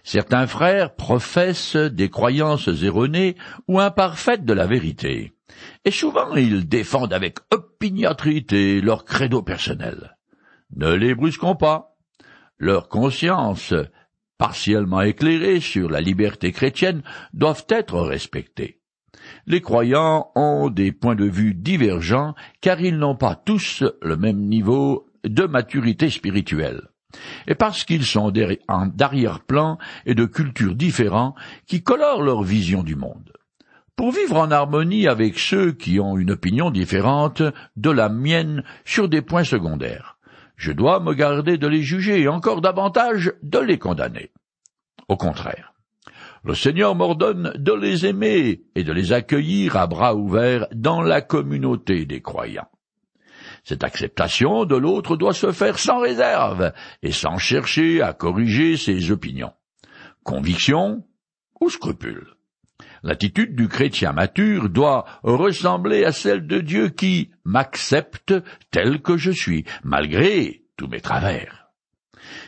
certains 0.08 0.46
frères 0.46 0.94
professent 0.94 1.76
des 1.76 2.08
croyances 2.08 2.70
erronées 2.82 3.36
ou 3.68 3.78
imparfaites 3.78 4.46
de 4.46 4.54
la 4.54 4.66
vérité, 4.66 5.34
et 5.84 5.90
souvent 5.90 6.34
ils 6.34 6.66
défendent 6.66 7.12
avec 7.12 7.36
opiniâtreté 7.52 8.80
leur 8.80 9.04
credo 9.04 9.42
personnel. 9.42 10.16
Ne 10.74 10.94
les 10.94 11.14
brusquons 11.14 11.56
pas. 11.56 11.94
Leur 12.56 12.88
conscience 12.88 13.74
partiellement 14.38 15.02
éclairés 15.02 15.60
sur 15.60 15.90
la 15.90 16.00
liberté 16.00 16.52
chrétienne 16.52 17.02
doivent 17.34 17.66
être 17.68 18.00
respectés. 18.00 18.80
Les 19.46 19.60
croyants 19.60 20.30
ont 20.34 20.70
des 20.70 20.90
points 20.90 21.16
de 21.16 21.28
vue 21.28 21.52
divergents 21.52 22.34
car 22.62 22.80
ils 22.80 22.96
n'ont 22.96 23.16
pas 23.16 23.34
tous 23.34 23.84
le 24.00 24.16
même 24.16 24.40
niveau 24.40 25.06
de 25.24 25.44
maturité 25.44 26.08
spirituelle. 26.08 26.88
Et 27.46 27.54
parce 27.54 27.84
qu'ils 27.84 28.04
sont 28.04 28.30
d'arrière-plan 28.30 29.78
et 30.06 30.14
de 30.14 30.24
cultures 30.24 30.74
différents 30.74 31.34
qui 31.66 31.82
colorent 31.82 32.22
leur 32.22 32.42
vision 32.42 32.82
du 32.82 32.96
monde. 32.96 33.32
Pour 33.96 34.12
vivre 34.12 34.36
en 34.36 34.50
harmonie 34.50 35.08
avec 35.08 35.38
ceux 35.38 35.72
qui 35.72 35.98
ont 35.98 36.18
une 36.18 36.30
opinion 36.30 36.70
différente 36.70 37.42
de 37.76 37.90
la 37.90 38.08
mienne 38.08 38.62
sur 38.84 39.08
des 39.08 39.22
points 39.22 39.44
secondaires 39.44 40.18
je 40.58 40.72
dois 40.72 41.00
me 41.00 41.14
garder 41.14 41.56
de 41.56 41.68
les 41.68 41.82
juger 41.82 42.20
et 42.20 42.28
encore 42.28 42.60
davantage 42.60 43.32
de 43.42 43.58
les 43.60 43.78
condamner. 43.78 44.32
Au 45.08 45.16
contraire, 45.16 45.72
le 46.44 46.54
Seigneur 46.54 46.94
m'ordonne 46.94 47.52
de 47.56 47.72
les 47.72 48.04
aimer 48.06 48.62
et 48.74 48.84
de 48.84 48.92
les 48.92 49.12
accueillir 49.12 49.76
à 49.76 49.86
bras 49.86 50.14
ouverts 50.14 50.66
dans 50.74 51.00
la 51.00 51.20
communauté 51.20 52.04
des 52.04 52.20
croyants. 52.20 52.68
Cette 53.68 53.84
acceptation 53.84 54.64
de 54.64 54.76
l'autre 54.76 55.18
doit 55.18 55.34
se 55.34 55.52
faire 55.52 55.78
sans 55.78 56.00
réserve 56.00 56.72
et 57.02 57.12
sans 57.12 57.36
chercher 57.36 58.00
à 58.00 58.14
corriger 58.14 58.78
ses 58.78 59.10
opinions, 59.10 59.52
conviction 60.24 61.04
ou 61.60 61.68
scrupules. 61.68 62.34
L'attitude 63.02 63.54
du 63.54 63.68
chrétien 63.68 64.12
mature 64.12 64.70
doit 64.70 65.04
ressembler 65.22 66.06
à 66.06 66.12
celle 66.12 66.46
de 66.46 66.62
Dieu 66.62 66.88
qui 66.88 67.30
m'accepte 67.44 68.32
tel 68.70 69.02
que 69.02 69.18
je 69.18 69.32
suis, 69.32 69.66
malgré 69.84 70.62
tous 70.78 70.88
mes 70.88 71.02
travers. 71.02 71.66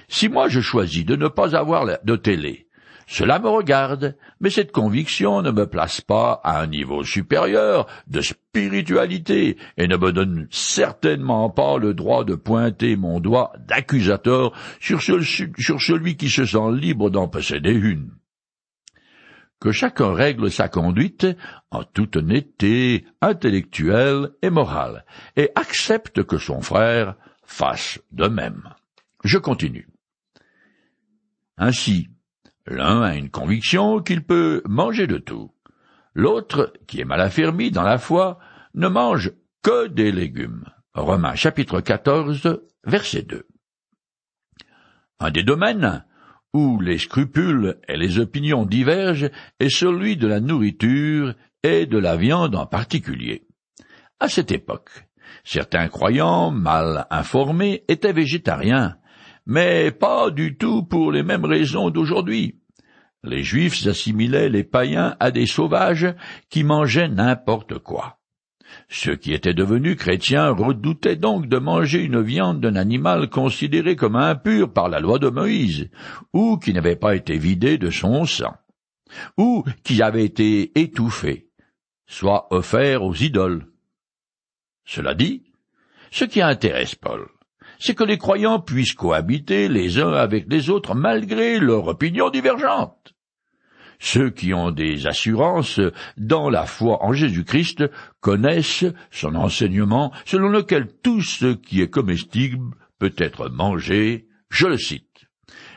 Si 0.08 0.30
moi 0.30 0.48
je 0.48 0.62
choisis 0.62 1.04
de 1.04 1.16
ne 1.16 1.28
pas 1.28 1.54
avoir 1.54 1.84
de 2.02 2.16
télé, 2.16 2.66
cela 3.11 3.40
me 3.40 3.49
regarde, 3.49 4.17
mais 4.38 4.50
cette 4.50 4.71
conviction 4.71 5.43
ne 5.43 5.50
me 5.50 5.67
place 5.67 6.00
pas 6.00 6.40
à 6.45 6.61
un 6.61 6.69
niveau 6.69 7.02
supérieur 7.02 7.88
de 8.07 8.21
spiritualité 8.21 9.57
et 9.76 9.88
ne 9.88 9.97
me 9.97 10.12
donne 10.12 10.47
certainement 10.52 11.50
pas 11.50 11.76
le 11.76 11.93
droit 11.93 12.23
de 12.25 12.37
pointer 12.37 12.95
mon 12.95 13.19
doigt 13.19 13.52
d'accusateur 13.67 14.52
sur, 14.79 15.02
celui 15.02 16.17
qui 16.17 16.31
se 16.31 16.47
sent 16.47 16.71
libre 16.71 17.11
d'en 17.11 17.26
posséder 17.26 17.73
une 17.73 18.12
que 19.59 19.73
chacun 19.73 20.14
règle 20.14 20.49
sa 20.49 20.69
conduite 20.69 21.26
en 21.73 21.83
toute 21.83 22.14
honnêteté 22.14 23.05
intellectuelle 23.21 24.31
et 24.40 24.50
morale, 24.50 25.05
et 25.37 25.50
accepte 25.57 26.23
que 26.23 26.38
son 26.38 26.62
frère 26.62 27.17
fasse 27.45 27.99
de 28.12 28.29
même. 28.29 28.73
Je 29.23 29.37
continue. 29.37 29.88
Ainsi, 31.59 32.09
l'un 32.70 33.02
a 33.02 33.16
une 33.16 33.30
conviction 33.30 34.00
qu'il 34.00 34.22
peut 34.22 34.62
manger 34.64 35.06
de 35.06 35.18
tout. 35.18 35.50
L'autre, 36.14 36.72
qui 36.86 37.00
est 37.00 37.04
mal 37.04 37.20
affermi 37.20 37.70
dans 37.70 37.82
la 37.82 37.98
foi, 37.98 38.38
ne 38.74 38.88
mange 38.88 39.32
que 39.62 39.88
des 39.88 40.12
légumes. 40.12 40.64
Romains 40.94 41.34
chapitre 41.34 41.80
14, 41.80 42.60
verset 42.84 43.22
2. 43.22 43.46
Un 45.18 45.30
des 45.30 45.42
domaines 45.42 46.04
où 46.52 46.80
les 46.80 46.98
scrupules 46.98 47.78
et 47.88 47.96
les 47.96 48.18
opinions 48.18 48.64
divergent 48.64 49.30
est 49.58 49.68
celui 49.68 50.16
de 50.16 50.26
la 50.26 50.40
nourriture 50.40 51.34
et 51.62 51.86
de 51.86 51.98
la 51.98 52.16
viande 52.16 52.56
en 52.56 52.66
particulier. 52.66 53.46
À 54.18 54.28
cette 54.28 54.50
époque, 54.50 54.90
certains 55.44 55.88
croyants 55.88 56.50
mal 56.50 57.06
informés 57.10 57.84
étaient 57.88 58.12
végétariens, 58.12 58.96
mais 59.46 59.90
pas 59.90 60.30
du 60.30 60.56
tout 60.56 60.84
pour 60.84 61.12
les 61.12 61.22
mêmes 61.22 61.44
raisons 61.44 61.90
d'aujourd'hui. 61.90 62.60
Les 63.22 63.42
Juifs 63.42 63.86
assimilaient 63.86 64.48
les 64.48 64.64
païens 64.64 65.16
à 65.20 65.30
des 65.30 65.46
sauvages 65.46 66.14
qui 66.48 66.64
mangeaient 66.64 67.08
n'importe 67.08 67.78
quoi. 67.78 68.20
Ceux 68.88 69.16
qui 69.16 69.32
étaient 69.32 69.54
devenus 69.54 69.96
chrétiens 69.96 70.50
redoutaient 70.50 71.16
donc 71.16 71.46
de 71.46 71.58
manger 71.58 72.02
une 72.02 72.22
viande 72.22 72.60
d'un 72.60 72.76
animal 72.76 73.28
considéré 73.28 73.96
comme 73.96 74.16
impur 74.16 74.72
par 74.72 74.88
la 74.88 75.00
loi 75.00 75.18
de 75.18 75.28
Moïse, 75.28 75.90
ou 76.32 76.56
qui 76.56 76.72
n'avait 76.72 76.96
pas 76.96 77.14
été 77.14 77.36
vidé 77.36 77.78
de 77.78 77.90
son 77.90 78.24
sang, 78.26 78.56
ou 79.36 79.64
qui 79.84 80.02
avait 80.02 80.24
été 80.24 80.78
étouffé, 80.80 81.48
soit 82.06 82.46
offert 82.54 83.02
aux 83.02 83.14
idoles. 83.14 83.66
Cela 84.84 85.14
dit, 85.14 85.42
ce 86.10 86.24
qui 86.24 86.40
intéresse 86.40 86.94
Paul, 86.94 87.28
c'est 87.80 87.94
que 87.94 88.04
les 88.04 88.18
croyants 88.18 88.60
puissent 88.60 88.92
cohabiter 88.92 89.68
les 89.68 89.99
uns 89.99 90.12
avec 90.12 90.46
les 90.49 90.70
autres 90.70 90.94
malgré 90.94 91.58
leurs 91.58 91.88
opinions 91.88 92.30
divergentes. 92.30 93.14
Ceux 93.99 94.30
qui 94.30 94.54
ont 94.54 94.70
des 94.70 95.06
assurances 95.06 95.80
dans 96.16 96.49
la 96.49 96.64
foi 96.64 97.04
en 97.04 97.12
Jésus-Christ 97.12 97.84
connaissent 98.20 98.87
son 99.10 99.34
enseignement 99.34 100.12
selon 100.25 100.49
lequel 100.49 100.88
tout 101.02 101.20
ce 101.20 101.54
qui 101.54 101.82
est 101.82 101.90
comestible 101.90 102.76
peut 102.99 103.14
être 103.18 103.49
mangé, 103.49 104.28
je 104.49 104.66
le 104.66 104.78
cite. 104.78 105.26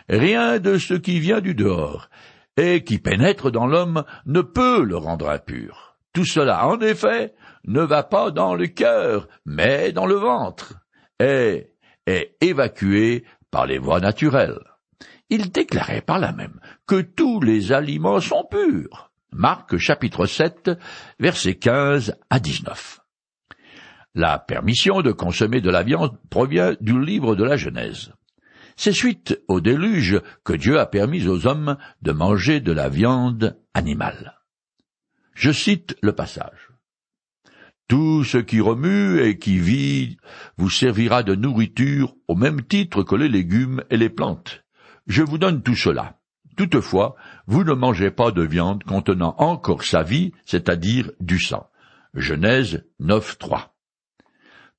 Rien 0.08 0.60
de 0.60 0.78
ce 0.78 0.94
qui 0.94 1.20
vient 1.20 1.42
du 1.42 1.56
dehors 1.56 2.10
et 2.56 2.84
qui 2.84 3.00
pénètre 3.00 3.52
dans 3.52 3.66
l'homme 3.66 4.04
ne 4.26 4.42
peut 4.42 4.84
le 4.84 4.98
rendre 4.98 5.30
impur. 5.30 5.98
Tout 6.14 6.26
cela, 6.26 6.68
en 6.68 6.80
effet, 6.80 7.34
ne 7.66 7.82
va 7.82 8.04
pas 8.04 8.32
dans 8.32 8.56
le 8.56 8.68
cœur, 8.68 9.28
mais 9.46 9.92
dans 9.92 10.06
le 10.06 10.16
ventre, 10.16 10.76
et 11.20 11.73
est 12.06 12.36
évacué 12.42 13.24
par 13.52 13.66
les 13.66 13.78
voies 13.78 14.00
naturelles 14.00 14.60
il 15.34 15.52
déclarait 15.52 16.02
par 16.02 16.20
là 16.20 16.32
même 16.32 16.60
que 16.86 17.02
tous 17.02 17.42
les 17.42 17.72
aliments 17.72 18.20
sont 18.20 18.46
purs. 18.50 19.12
Marc 19.32 19.78
chapitre 19.78 20.28
7, 20.28 20.72
versets 21.20 21.56
15 21.56 22.16
à 22.30 22.40
19. 22.40 23.00
La 24.14 24.38
permission 24.38 25.02
de 25.02 25.12
consommer 25.12 25.60
de 25.60 25.72
la 25.72 25.82
viande 25.82 26.20
provient 26.30 26.76
du 26.82 27.04
livre 27.04 27.36
de 27.36 27.44
la 27.44 27.58
Genèse. 27.58 28.14
C'est 28.76 28.92
suite 28.92 29.42
au 29.48 29.60
déluge 29.60 30.22
que 30.44 30.54
Dieu 30.54 30.80
a 30.80 30.86
permis 30.86 31.28
aux 31.28 31.48
hommes 31.48 31.78
de 32.04 32.12
manger 32.12 32.60
de 32.60 32.72
la 32.72 32.90
viande 32.90 33.60
animale. 33.74 34.40
Je 35.34 35.52
cite 35.52 35.98
le 36.04 36.14
passage. 36.14 36.73
Tout 37.88 38.24
ce 38.24 38.38
qui 38.38 38.62
remue 38.62 39.22
et 39.22 39.38
qui 39.38 39.60
vit 39.60 40.18
vous 40.58 40.70
servira 40.70 41.22
de 41.24 41.36
nourriture 41.36 42.16
au 42.28 42.36
même 42.36 42.62
titre 42.62 43.04
que 43.04 43.16
les 43.16 43.28
légumes 43.28 43.84
et 43.90 43.98
les 43.98 44.10
plantes. 44.10 44.64
Je 45.08 45.22
vous 45.22 45.38
donne 45.38 45.62
tout 45.62 45.76
cela. 45.76 46.20
Toutefois, 46.56 47.16
vous 47.48 47.64
ne 47.64 47.74
mangez 47.74 48.12
pas 48.12 48.32
de 48.32 48.44
viande 48.44 48.84
contenant 48.84 49.36
encore 49.38 49.84
sa 49.84 50.04
vie, 50.04 50.32
c'est-à-dire 50.46 51.12
du 51.20 51.40
sang. 51.40 51.68
Genèse 52.14 52.86
9, 53.00 53.38
3. 53.38 53.74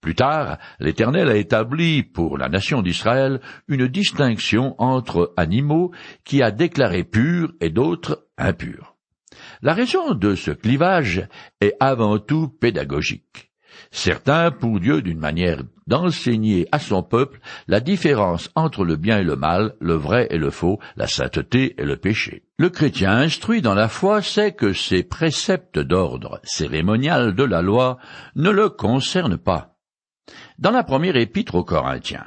Plus 0.00 0.14
tard, 0.14 0.58
l'Éternel 0.80 1.28
a 1.28 1.36
établi 1.36 2.02
pour 2.02 2.38
la 2.38 2.48
nation 2.48 2.82
d'Israël 2.82 3.40
une 3.68 3.88
distinction 3.88 4.74
entre 4.78 5.32
animaux 5.36 5.92
qui 6.24 6.42
a 6.42 6.50
déclaré 6.50 7.04
purs 7.04 7.52
et 7.60 7.70
d'autres 7.70 8.28
impurs. 8.36 8.93
La 9.62 9.74
raison 9.74 10.14
de 10.14 10.34
ce 10.34 10.50
clivage 10.50 11.26
est 11.60 11.74
avant 11.80 12.18
tout 12.18 12.48
pédagogique. 12.48 13.50
Certains, 13.90 14.50
pour 14.50 14.80
Dieu 14.80 15.02
d'une 15.02 15.18
manière 15.18 15.62
d'enseigner 15.86 16.66
à 16.72 16.78
son 16.78 17.02
peuple 17.02 17.40
la 17.68 17.80
différence 17.80 18.50
entre 18.54 18.84
le 18.84 18.96
bien 18.96 19.18
et 19.18 19.24
le 19.24 19.36
mal, 19.36 19.74
le 19.80 19.94
vrai 19.94 20.26
et 20.30 20.38
le 20.38 20.50
faux, 20.50 20.78
la 20.96 21.06
sainteté 21.06 21.74
et 21.78 21.84
le 21.84 21.96
péché. 21.96 22.42
Le 22.58 22.70
chrétien 22.70 23.12
instruit 23.12 23.62
dans 23.62 23.74
la 23.74 23.88
foi 23.88 24.22
sait 24.22 24.52
que 24.52 24.72
ces 24.72 25.02
préceptes 25.02 25.78
d'ordre 25.78 26.40
cérémonial 26.44 27.34
de 27.34 27.44
la 27.44 27.62
loi 27.62 27.98
ne 28.36 28.50
le 28.50 28.68
concernent 28.68 29.38
pas. 29.38 29.76
Dans 30.58 30.70
la 30.70 30.84
première 30.84 31.16
épître 31.16 31.54
aux 31.54 31.64
Corinthiens, 31.64 32.26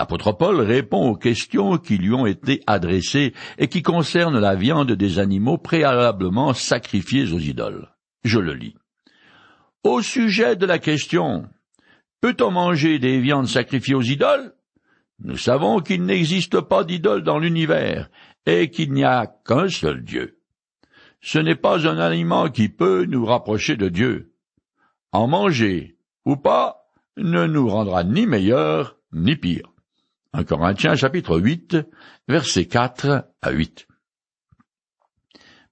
l'apôtre 0.00 0.32
Paul 0.32 0.62
répond 0.62 1.10
aux 1.10 1.16
questions 1.16 1.76
qui 1.76 1.98
lui 1.98 2.14
ont 2.14 2.24
été 2.24 2.62
adressées 2.66 3.34
et 3.58 3.68
qui 3.68 3.82
concernent 3.82 4.38
la 4.38 4.54
viande 4.54 4.92
des 4.92 5.18
animaux 5.18 5.58
préalablement 5.58 6.54
sacrifiés 6.54 7.30
aux 7.30 7.38
idoles. 7.38 7.86
Je 8.24 8.38
le 8.38 8.54
lis. 8.54 8.74
Au 9.84 10.00
sujet 10.00 10.56
de 10.56 10.64
la 10.64 10.78
question 10.78 11.44
Peut-on 12.22 12.50
manger 12.50 12.98
des 12.98 13.20
viandes 13.20 13.46
sacrifiées 13.46 13.94
aux 13.94 14.00
idoles? 14.00 14.54
Nous 15.22 15.36
savons 15.36 15.80
qu'il 15.80 16.02
n'existe 16.06 16.62
pas 16.62 16.82
d'idoles 16.82 17.22
dans 17.22 17.38
l'univers, 17.38 18.08
et 18.46 18.70
qu'il 18.70 18.94
n'y 18.94 19.04
a 19.04 19.26
qu'un 19.26 19.68
seul 19.68 20.02
Dieu. 20.02 20.38
ce 21.20 21.38
n'est 21.38 21.56
pas 21.56 21.86
un 21.86 21.98
aliment 21.98 22.48
qui 22.48 22.70
peut 22.70 23.04
nous 23.04 23.26
rapprocher 23.26 23.76
de 23.76 23.90
Dieu. 23.90 24.32
En 25.12 25.26
manger 25.26 25.98
ou 26.24 26.36
pas 26.36 26.86
ne 27.18 27.46
nous 27.46 27.68
rendra 27.68 28.02
ni 28.02 28.26
meilleur 28.26 28.96
ni 29.12 29.36
pire. 29.36 29.69
1 30.32 30.44
Corinthiens 30.44 30.94
chapitre 30.94 31.40
8, 31.40 31.76
versets 32.28 32.66
4 32.66 33.26
à 33.42 33.50
8. 33.50 33.88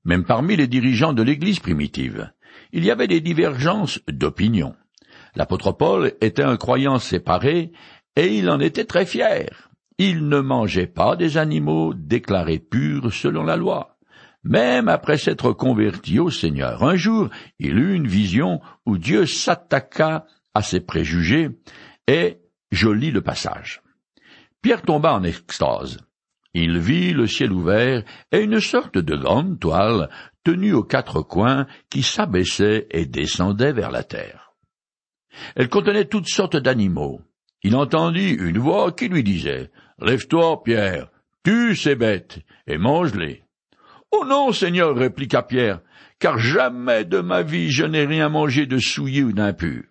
Même 0.04 0.24
parmi 0.24 0.56
les 0.56 0.66
dirigeants 0.66 1.12
de 1.12 1.22
l'Église 1.22 1.60
primitive, 1.60 2.32
il 2.72 2.84
y 2.84 2.90
avait 2.90 3.06
des 3.06 3.20
divergences 3.20 4.00
d'opinion. 4.08 4.74
L'apôtre 5.36 5.70
Paul 5.70 6.12
était 6.20 6.42
un 6.42 6.56
croyant 6.56 6.98
séparé 6.98 7.70
et 8.16 8.36
il 8.36 8.50
en 8.50 8.58
était 8.58 8.84
très 8.84 9.06
fier. 9.06 9.70
Il 9.96 10.28
ne 10.28 10.40
mangeait 10.40 10.88
pas 10.88 11.14
des 11.14 11.36
animaux 11.38 11.94
déclarés 11.94 12.58
purs 12.58 13.12
selon 13.12 13.44
la 13.44 13.56
loi. 13.56 13.96
Même 14.42 14.88
après 14.88 15.18
s'être 15.18 15.52
converti 15.52 16.18
au 16.18 16.30
Seigneur, 16.30 16.82
un 16.82 16.96
jour, 16.96 17.28
il 17.60 17.78
eut 17.78 17.94
une 17.94 18.08
vision 18.08 18.60
où 18.86 18.98
Dieu 18.98 19.24
s'attaqua 19.24 20.26
à 20.52 20.62
ses 20.62 20.80
préjugés, 20.80 21.50
et 22.08 22.38
je 22.72 22.88
lis 22.88 23.12
le 23.12 23.20
passage. 23.20 23.82
Pierre 24.62 24.82
tomba 24.82 25.14
en 25.14 25.22
extase. 25.22 25.98
Il 26.54 26.78
vit 26.78 27.12
le 27.12 27.26
ciel 27.26 27.52
ouvert 27.52 28.02
et 28.32 28.40
une 28.40 28.60
sorte 28.60 28.98
de 28.98 29.14
grande 29.14 29.60
toile 29.60 30.08
tenue 30.44 30.72
aux 30.72 30.82
quatre 30.82 31.22
coins 31.22 31.66
qui 31.90 32.02
s'abaissait 32.02 32.86
et 32.90 33.06
descendait 33.06 33.72
vers 33.72 33.90
la 33.90 34.02
terre. 34.02 34.54
Elle 35.54 35.68
contenait 35.68 36.06
toutes 36.06 36.28
sortes 36.28 36.56
d'animaux. 36.56 37.20
Il 37.62 37.76
entendit 37.76 38.30
une 38.30 38.58
voix 38.58 38.92
qui 38.92 39.08
lui 39.08 39.22
disait 39.22 39.70
Lève-toi, 40.00 40.62
Pierre, 40.64 41.10
tue 41.44 41.76
ces 41.76 41.94
bêtes 41.94 42.40
et 42.66 42.78
mange-les. 42.78 43.44
Oh 44.10 44.24
non, 44.26 44.52
Seigneur, 44.52 44.96
répliqua 44.96 45.42
Pierre, 45.42 45.80
car 46.18 46.38
jamais 46.38 47.04
de 47.04 47.20
ma 47.20 47.42
vie 47.42 47.70
je 47.70 47.84
n'ai 47.84 48.06
rien 48.06 48.28
mangé 48.28 48.66
de 48.66 48.78
souillé 48.78 49.22
ou 49.22 49.32
d'impur. 49.32 49.84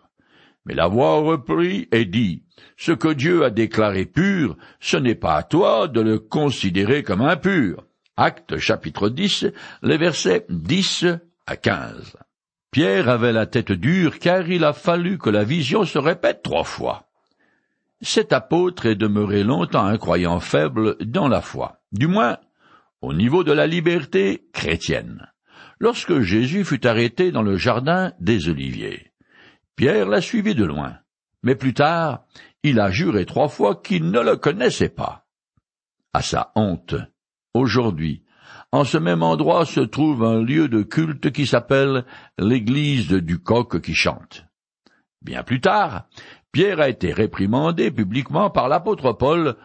Mais 0.67 0.75
la 0.75 0.87
voix 0.87 1.15
reprit 1.21 1.87
et 1.93 2.05
dit, 2.05 2.43
Ce 2.75 2.91
que 2.91 3.13
Dieu 3.13 3.45
a 3.45 3.49
déclaré 3.49 4.05
pur, 4.05 4.57
ce 4.81 4.97
n'est 4.97 5.15
pas 5.15 5.35
à 5.35 5.43
toi 5.43 5.87
de 5.87 6.01
le 6.01 6.19
considérer 6.19 7.03
comme 7.03 7.21
impur. 7.21 7.85
Acte 8.17 8.57
chapitre 8.57 9.09
10, 9.09 9.47
les 9.83 9.97
versets 9.97 10.45
10 10.49 11.05
à 11.45 11.55
15. 11.55 12.17
Pierre 12.71 13.07
avait 13.07 13.31
la 13.31 13.45
tête 13.45 13.71
dure 13.71 14.19
car 14.19 14.49
il 14.49 14.65
a 14.65 14.73
fallu 14.73 15.17
que 15.17 15.29
la 15.29 15.45
vision 15.45 15.85
se 15.85 15.97
répète 15.97 16.41
trois 16.43 16.65
fois. 16.65 17.07
Cet 18.01 18.33
apôtre 18.33 18.87
est 18.87 18.95
demeuré 18.95 19.43
longtemps 19.43 19.85
un 19.85 19.97
croyant 19.97 20.39
faible 20.41 20.97
dans 20.99 21.29
la 21.29 21.41
foi. 21.41 21.79
Du 21.93 22.07
moins, 22.07 22.37
au 23.01 23.13
niveau 23.13 23.43
de 23.45 23.53
la 23.53 23.67
liberté 23.67 24.47
chrétienne, 24.51 25.31
lorsque 25.79 26.19
Jésus 26.19 26.65
fut 26.65 26.85
arrêté 26.85 27.31
dans 27.31 27.41
le 27.41 27.55
jardin 27.55 28.11
des 28.19 28.49
Oliviers. 28.49 29.11
Pierre 29.77 30.07
l'a 30.07 30.21
suivi 30.21 30.55
de 30.55 30.65
loin, 30.65 30.97
mais 31.43 31.53
plus 31.53 31.75
tard, 31.75 32.25
il 32.63 32.79
a 32.79 32.89
juré 32.89 33.27
trois 33.27 33.47
fois 33.47 33.75
qu'il 33.75 34.09
ne 34.09 34.19
le 34.19 34.35
connaissait 34.35 34.89
pas. 34.89 35.27
À 36.13 36.23
sa 36.23 36.51
honte, 36.55 36.95
aujourd'hui, 37.53 38.23
en 38.71 38.85
ce 38.85 38.97
même 38.97 39.21
endroit 39.21 39.65
se 39.65 39.81
trouve 39.81 40.23
un 40.23 40.41
lieu 40.41 40.67
de 40.67 40.81
culte 40.81 41.31
qui 41.31 41.45
s'appelle 41.45 42.05
l'église 42.39 43.09
du 43.09 43.37
coq 43.37 43.79
qui 43.79 43.93
chante. 43.93 44.45
Bien 45.21 45.43
plus 45.43 45.61
tard, 45.61 46.07
Pierre 46.51 46.79
a 46.79 46.89
été 46.89 47.13
réprimandé 47.13 47.91
publiquement 47.91 48.49
par 48.49 48.69
l'apôtre 48.69 49.13
Paul 49.13 49.57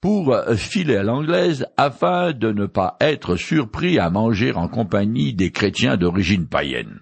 pour 0.00 0.36
filer 0.56 0.96
à 0.96 1.04
l'anglaise 1.04 1.64
afin 1.76 2.32
de 2.32 2.50
ne 2.50 2.66
pas 2.66 2.96
être 3.00 3.36
surpris 3.36 4.00
à 4.00 4.10
manger 4.10 4.52
en 4.52 4.66
compagnie 4.66 5.32
des 5.32 5.52
chrétiens 5.52 5.96
d'origine 5.96 6.48
païenne. 6.48 7.00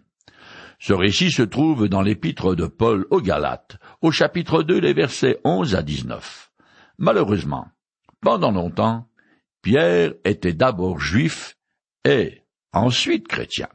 Ce 0.78 0.92
récit 0.92 1.30
se 1.30 1.42
trouve 1.42 1.88
dans 1.88 2.02
l'épître 2.02 2.54
de 2.54 2.66
Paul 2.66 3.06
aux 3.10 3.20
Galates, 3.20 3.78
au 4.00 4.12
chapitre 4.12 4.62
2, 4.62 4.78
les 4.78 4.92
versets 4.92 5.40
11 5.44 5.74
à 5.74 5.82
19. 5.82 6.52
Malheureusement, 6.98 7.68
pendant 8.20 8.52
longtemps, 8.52 9.08
Pierre 9.62 10.14
était 10.24 10.52
d'abord 10.52 11.00
juif 11.00 11.56
et 12.04 12.42
ensuite 12.72 13.26
chrétien. 13.26 13.68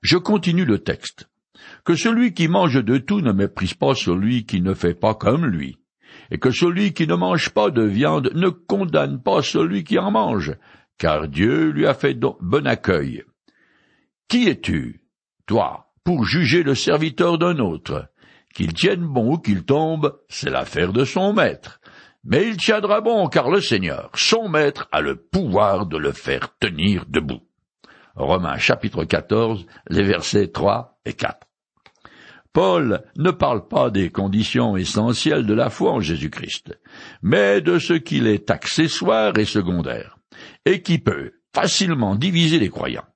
Je 0.00 0.16
continue 0.16 0.64
le 0.64 0.78
texte. 0.78 1.28
Que 1.84 1.96
celui 1.96 2.34
qui 2.34 2.48
mange 2.48 2.82
de 2.82 2.98
tout 2.98 3.20
ne 3.20 3.32
méprise 3.32 3.74
pas 3.74 3.94
celui 3.94 4.46
qui 4.46 4.60
ne 4.60 4.74
fait 4.74 4.94
pas 4.94 5.14
comme 5.14 5.46
lui 5.46 5.78
et 6.30 6.38
que 6.38 6.50
celui 6.50 6.92
qui 6.92 7.06
ne 7.06 7.14
mange 7.14 7.50
pas 7.50 7.70
de 7.70 7.82
viande 7.82 8.30
ne 8.34 8.48
condamne 8.48 9.22
pas 9.22 9.42
celui 9.42 9.84
qui 9.84 9.98
en 9.98 10.10
mange, 10.10 10.54
car 10.98 11.28
Dieu 11.28 11.70
lui 11.70 11.86
a 11.86 11.94
fait 11.94 12.14
bon 12.14 12.66
accueil. 12.66 13.24
Qui 14.28 14.48
es-tu, 14.48 15.04
toi, 15.46 15.91
pour 16.04 16.24
juger 16.24 16.62
le 16.62 16.74
serviteur 16.74 17.38
d'un 17.38 17.58
autre? 17.58 18.08
Qu'il 18.54 18.74
tienne 18.74 19.06
bon 19.06 19.34
ou 19.34 19.38
qu'il 19.38 19.64
tombe, 19.64 20.18
c'est 20.28 20.50
l'affaire 20.50 20.92
de 20.92 21.04
son 21.04 21.32
maître. 21.32 21.80
Mais 22.24 22.46
il 22.46 22.56
tiendra 22.56 23.00
bon, 23.00 23.26
car 23.28 23.50
le 23.50 23.60
Seigneur, 23.60 24.10
son 24.14 24.48
maître, 24.48 24.88
a 24.92 25.00
le 25.00 25.16
pouvoir 25.16 25.86
de 25.86 25.96
le 25.96 26.12
faire 26.12 26.56
tenir 26.60 27.04
debout. 27.08 27.42
Romains 28.14 28.58
chapitre 28.58 29.04
14, 29.04 29.66
les 29.88 30.02
versets 30.02 30.48
3 30.48 31.00
et 31.04 31.14
4. 31.14 31.48
Paul 32.52 33.02
ne 33.16 33.30
parle 33.30 33.66
pas 33.66 33.90
des 33.90 34.10
conditions 34.10 34.76
essentielles 34.76 35.46
de 35.46 35.54
la 35.54 35.70
foi 35.70 35.92
en 35.92 36.00
Jésus-Christ, 36.00 36.78
mais 37.22 37.62
de 37.62 37.78
ce 37.78 37.94
qu'il 37.94 38.26
est 38.26 38.50
accessoire 38.50 39.38
et 39.38 39.46
secondaire, 39.46 40.18
et 40.66 40.82
qui 40.82 40.98
peut 40.98 41.32
facilement 41.54 42.14
diviser 42.14 42.58
les 42.58 42.68
croyants. 42.68 43.06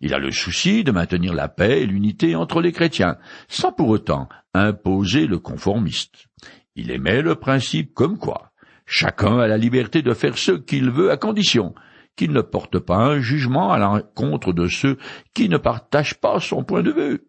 Il 0.00 0.14
a 0.14 0.18
le 0.18 0.30
souci 0.30 0.84
de 0.84 0.92
maintenir 0.92 1.34
la 1.34 1.48
paix 1.48 1.82
et 1.82 1.86
l'unité 1.86 2.36
entre 2.36 2.60
les 2.60 2.72
chrétiens, 2.72 3.16
sans 3.48 3.72
pour 3.72 3.88
autant 3.88 4.28
imposer 4.54 5.26
le 5.26 5.38
conformiste. 5.38 6.26
Il 6.74 6.90
émet 6.90 7.22
le 7.22 7.34
principe 7.34 7.94
comme 7.94 8.18
quoi 8.18 8.50
chacun 8.90 9.38
a 9.38 9.46
la 9.46 9.56
liberté 9.56 10.02
de 10.02 10.12
faire 10.12 10.36
ce 10.36 10.52
qu'il 10.52 10.90
veut 10.90 11.10
à 11.10 11.16
condition 11.16 11.74
qu'il 12.16 12.32
ne 12.32 12.40
porte 12.42 12.78
pas 12.80 12.96
un 12.96 13.20
jugement 13.20 13.72
à 13.72 13.78
l'encontre 13.78 14.52
de 14.52 14.66
ceux 14.66 14.98
qui 15.32 15.48
ne 15.48 15.56
partagent 15.56 16.20
pas 16.20 16.40
son 16.40 16.64
point 16.64 16.82
de 16.82 16.90
vue. 16.90 17.20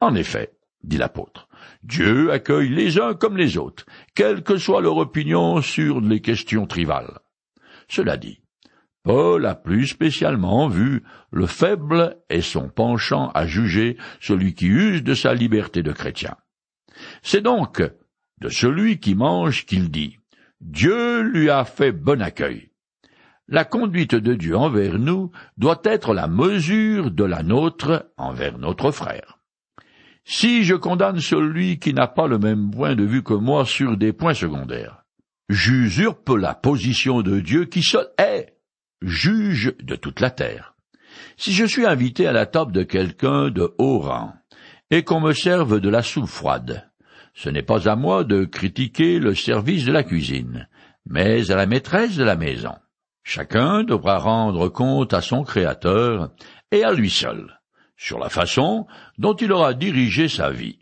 En 0.00 0.14
effet, 0.14 0.52
dit 0.82 0.98
l'apôtre. 0.98 1.48
Dieu 1.84 2.32
accueille 2.32 2.68
les 2.68 2.98
uns 2.98 3.14
comme 3.14 3.36
les 3.36 3.56
autres, 3.56 3.86
quelle 4.14 4.42
que 4.42 4.56
soit 4.56 4.80
leur 4.80 4.96
opinion 4.96 5.62
sur 5.62 6.00
les 6.00 6.20
questions 6.20 6.66
trivales. 6.66 7.20
Cela 7.88 8.16
dit, 8.16 8.41
Paul 9.02 9.46
a 9.46 9.54
plus 9.54 9.88
spécialement 9.88 10.68
vu 10.68 11.02
le 11.32 11.46
faible 11.46 12.16
et 12.30 12.40
son 12.40 12.68
penchant 12.68 13.30
à 13.34 13.46
juger 13.46 13.96
celui 14.20 14.54
qui 14.54 14.66
use 14.66 15.02
de 15.02 15.14
sa 15.14 15.34
liberté 15.34 15.82
de 15.82 15.92
chrétien. 15.92 16.36
C'est 17.22 17.40
donc 17.40 17.82
de 18.40 18.48
celui 18.48 19.00
qui 19.00 19.14
mange 19.14 19.66
qu'il 19.66 19.90
dit 19.90 20.18
Dieu 20.60 21.22
lui 21.22 21.50
a 21.50 21.64
fait 21.64 21.90
bon 21.90 22.22
accueil. 22.22 22.70
La 23.48 23.64
conduite 23.64 24.14
de 24.14 24.34
Dieu 24.34 24.56
envers 24.56 24.98
nous 24.98 25.32
doit 25.58 25.80
être 25.84 26.14
la 26.14 26.28
mesure 26.28 27.10
de 27.10 27.24
la 27.24 27.42
nôtre 27.42 28.06
envers 28.16 28.58
notre 28.58 28.92
frère. 28.92 29.38
Si 30.24 30.62
je 30.62 30.76
condamne 30.76 31.18
celui 31.18 31.80
qui 31.80 31.92
n'a 31.92 32.06
pas 32.06 32.28
le 32.28 32.38
même 32.38 32.70
point 32.70 32.94
de 32.94 33.02
vue 33.02 33.24
que 33.24 33.34
moi 33.34 33.66
sur 33.66 33.96
des 33.96 34.12
points 34.12 34.34
secondaires, 34.34 35.04
j'usurpe 35.48 36.30
la 36.30 36.54
position 36.54 37.22
de 37.22 37.40
Dieu 37.40 37.64
qui 37.64 37.82
seul 37.82 38.06
est 38.18 38.56
juge 39.02 39.74
de 39.82 39.96
toute 39.96 40.20
la 40.20 40.30
terre. 40.30 40.74
Si 41.36 41.52
je 41.52 41.64
suis 41.64 41.86
invité 41.86 42.26
à 42.26 42.32
la 42.32 42.46
table 42.46 42.72
de 42.72 42.82
quelqu'un 42.82 43.50
de 43.50 43.74
haut 43.78 43.98
rang, 43.98 44.34
et 44.90 45.04
qu'on 45.04 45.20
me 45.20 45.32
serve 45.32 45.80
de 45.80 45.88
la 45.88 46.02
soupe 46.02 46.26
froide, 46.26 46.90
ce 47.34 47.48
n'est 47.48 47.62
pas 47.62 47.88
à 47.88 47.96
moi 47.96 48.24
de 48.24 48.44
critiquer 48.44 49.18
le 49.18 49.34
service 49.34 49.84
de 49.84 49.92
la 49.92 50.02
cuisine, 50.02 50.68
mais 51.06 51.50
à 51.50 51.56
la 51.56 51.66
maîtresse 51.66 52.16
de 52.16 52.24
la 52.24 52.36
maison. 52.36 52.74
Chacun 53.24 53.84
devra 53.84 54.18
rendre 54.18 54.68
compte 54.68 55.14
à 55.14 55.20
son 55.20 55.44
Créateur 55.44 56.30
et 56.70 56.84
à 56.84 56.92
lui 56.92 57.10
seul 57.10 57.58
sur 57.96 58.18
la 58.18 58.28
façon 58.28 58.86
dont 59.18 59.34
il 59.34 59.52
aura 59.52 59.74
dirigé 59.74 60.28
sa 60.28 60.50
vie. 60.50 60.78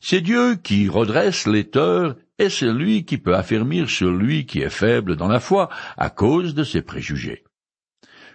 C'est 0.00 0.22
Dieu 0.22 0.56
qui 0.56 0.88
redresse 0.88 1.46
les 1.46 1.68
torts 1.68 2.14
et 2.38 2.50
c'est 2.50 2.72
lui 2.72 3.04
qui 3.04 3.18
peut 3.18 3.34
affermir 3.34 3.90
celui 3.90 4.46
qui 4.46 4.60
est 4.60 4.70
faible 4.70 5.16
dans 5.16 5.28
la 5.28 5.40
foi 5.40 5.68
à 5.96 6.10
cause 6.10 6.54
de 6.54 6.64
ses 6.64 6.82
préjugés. 6.82 7.44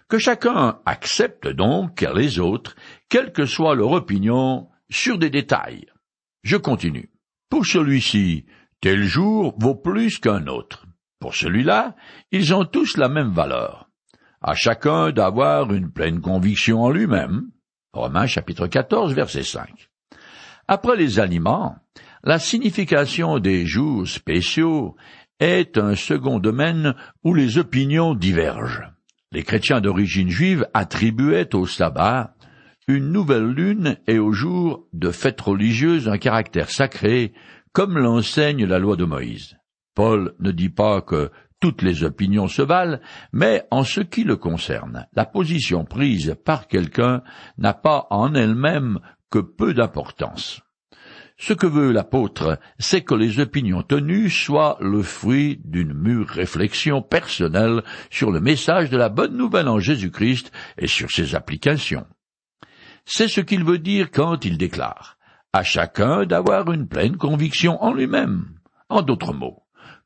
Que 0.10 0.18
chacun 0.20 0.80
accepte 0.86 1.48
donc 1.48 2.06
les 2.14 2.40
autres, 2.40 2.76
quelle 3.10 3.32
que 3.32 3.46
soit 3.46 3.76
leur 3.76 3.92
opinion, 3.92 4.70
sur 4.90 5.18
des 5.18 5.30
détails. 5.30 5.86
Je 6.44 6.58
continue. 6.58 7.10
Pour 7.50 7.66
celui-ci, 7.66 8.46
tel 8.82 9.04
jour 9.04 9.56
vaut 9.58 9.76
plus 9.76 10.20
qu'un 10.20 10.48
autre. 10.48 10.86
Pour 11.20 11.36
celui-là, 11.36 11.96
ils 12.32 12.54
ont 12.54 12.66
tous 12.66 12.98
la 12.98 13.08
même 13.08 13.32
valeur. 13.32 13.90
À 14.42 14.56
chacun 14.56 15.12
d'avoir 15.12 15.72
une 15.74 15.90
pleine 15.90 16.20
conviction 16.20 16.84
en 16.84 16.90
lui-même, 16.90 17.50
Romains 17.94 18.26
chapitre 18.26 18.68
14 18.68 19.14
verset 19.14 19.44
5. 19.44 19.90
Après 20.68 20.98
les 20.98 21.20
aliments, 21.20 21.78
la 22.24 22.40
signification 22.40 23.40
des 23.40 23.66
jours 23.66 24.08
spéciaux 24.08 24.96
est 25.40 25.78
un 25.78 25.96
second 25.96 26.40
domaine 26.40 26.96
où 27.24 27.34
les 27.34 27.58
opinions 27.58 28.16
divergent. 28.16 28.94
Les 29.34 29.44
chrétiens 29.44 29.82
d'origine 29.82 30.30
juive 30.30 30.66
attribuaient 30.74 31.54
au 31.54 31.66
sabbat 31.66 32.36
une 32.88 33.12
nouvelle 33.12 33.48
lune 33.48 33.98
et 34.08 34.20
au 34.20 34.32
jour 34.32 34.88
de 34.94 35.12
fête 35.12 35.42
religieuse 35.42 36.08
un 36.08 36.18
caractère 36.18 36.70
sacré, 36.70 37.34
comme 37.72 37.98
l'enseigne 37.98 38.66
la 38.66 38.80
loi 38.80 38.96
de 38.96 39.06
Moïse. 39.06 39.58
Paul 39.96 40.36
ne 40.40 40.52
dit 40.52 40.70
pas 40.70 41.02
que 41.02 41.32
toutes 41.60 41.82
les 41.82 42.04
opinions 42.04 42.48
se 42.48 42.62
valent, 42.62 43.00
mais 43.32 43.64
en 43.72 43.84
ce 43.84 44.02
qui 44.02 44.24
le 44.24 44.36
concerne, 44.36 45.08
la 45.14 45.26
position 45.26 45.86
prise 45.86 46.36
par 46.46 46.68
quelqu'un 46.68 47.22
n'a 47.58 47.74
pas 47.74 48.08
en 48.10 48.34
elle-même 48.34 49.00
que 49.30 49.40
peu 49.40 49.74
d'importance. 49.74 50.62
Ce 51.38 51.54
que 51.54 51.68
veut 51.68 51.92
l'apôtre, 51.92 52.60
c'est 52.80 53.02
que 53.02 53.16
les 53.16 53.40
opinions 53.40 53.82
tenues 53.82 54.30
soient 54.30 54.78
le 54.80 55.02
fruit 55.02 55.60
d'une 55.66 55.94
mûre 55.94 56.28
réflexion 56.28 57.02
personnelle 57.02 57.84
sur 58.10 58.32
le 58.32 58.40
message 58.40 58.90
de 58.90 58.98
la 58.98 59.10
bonne 59.10 59.36
nouvelle 59.36 59.68
en 59.68 59.80
Jésus-Christ 59.80 60.52
et 60.78 60.88
sur 60.88 61.10
ses 61.12 61.36
applications. 61.36 62.06
C'est 63.06 63.28
ce 63.28 63.42
qu'il 63.42 63.64
veut 63.64 63.80
dire 63.80 64.12
quand 64.12 64.46
il 64.46 64.58
déclare 64.58 65.18
à 65.52 65.64
chacun 65.64 66.26
d'avoir 66.26 66.72
une 66.72 66.88
pleine 66.88 67.18
conviction 67.18 67.82
en 67.84 67.94
lui-même. 67.94 68.46
En 68.90 69.02
d'autres 69.02 69.34
mots, 69.34 69.63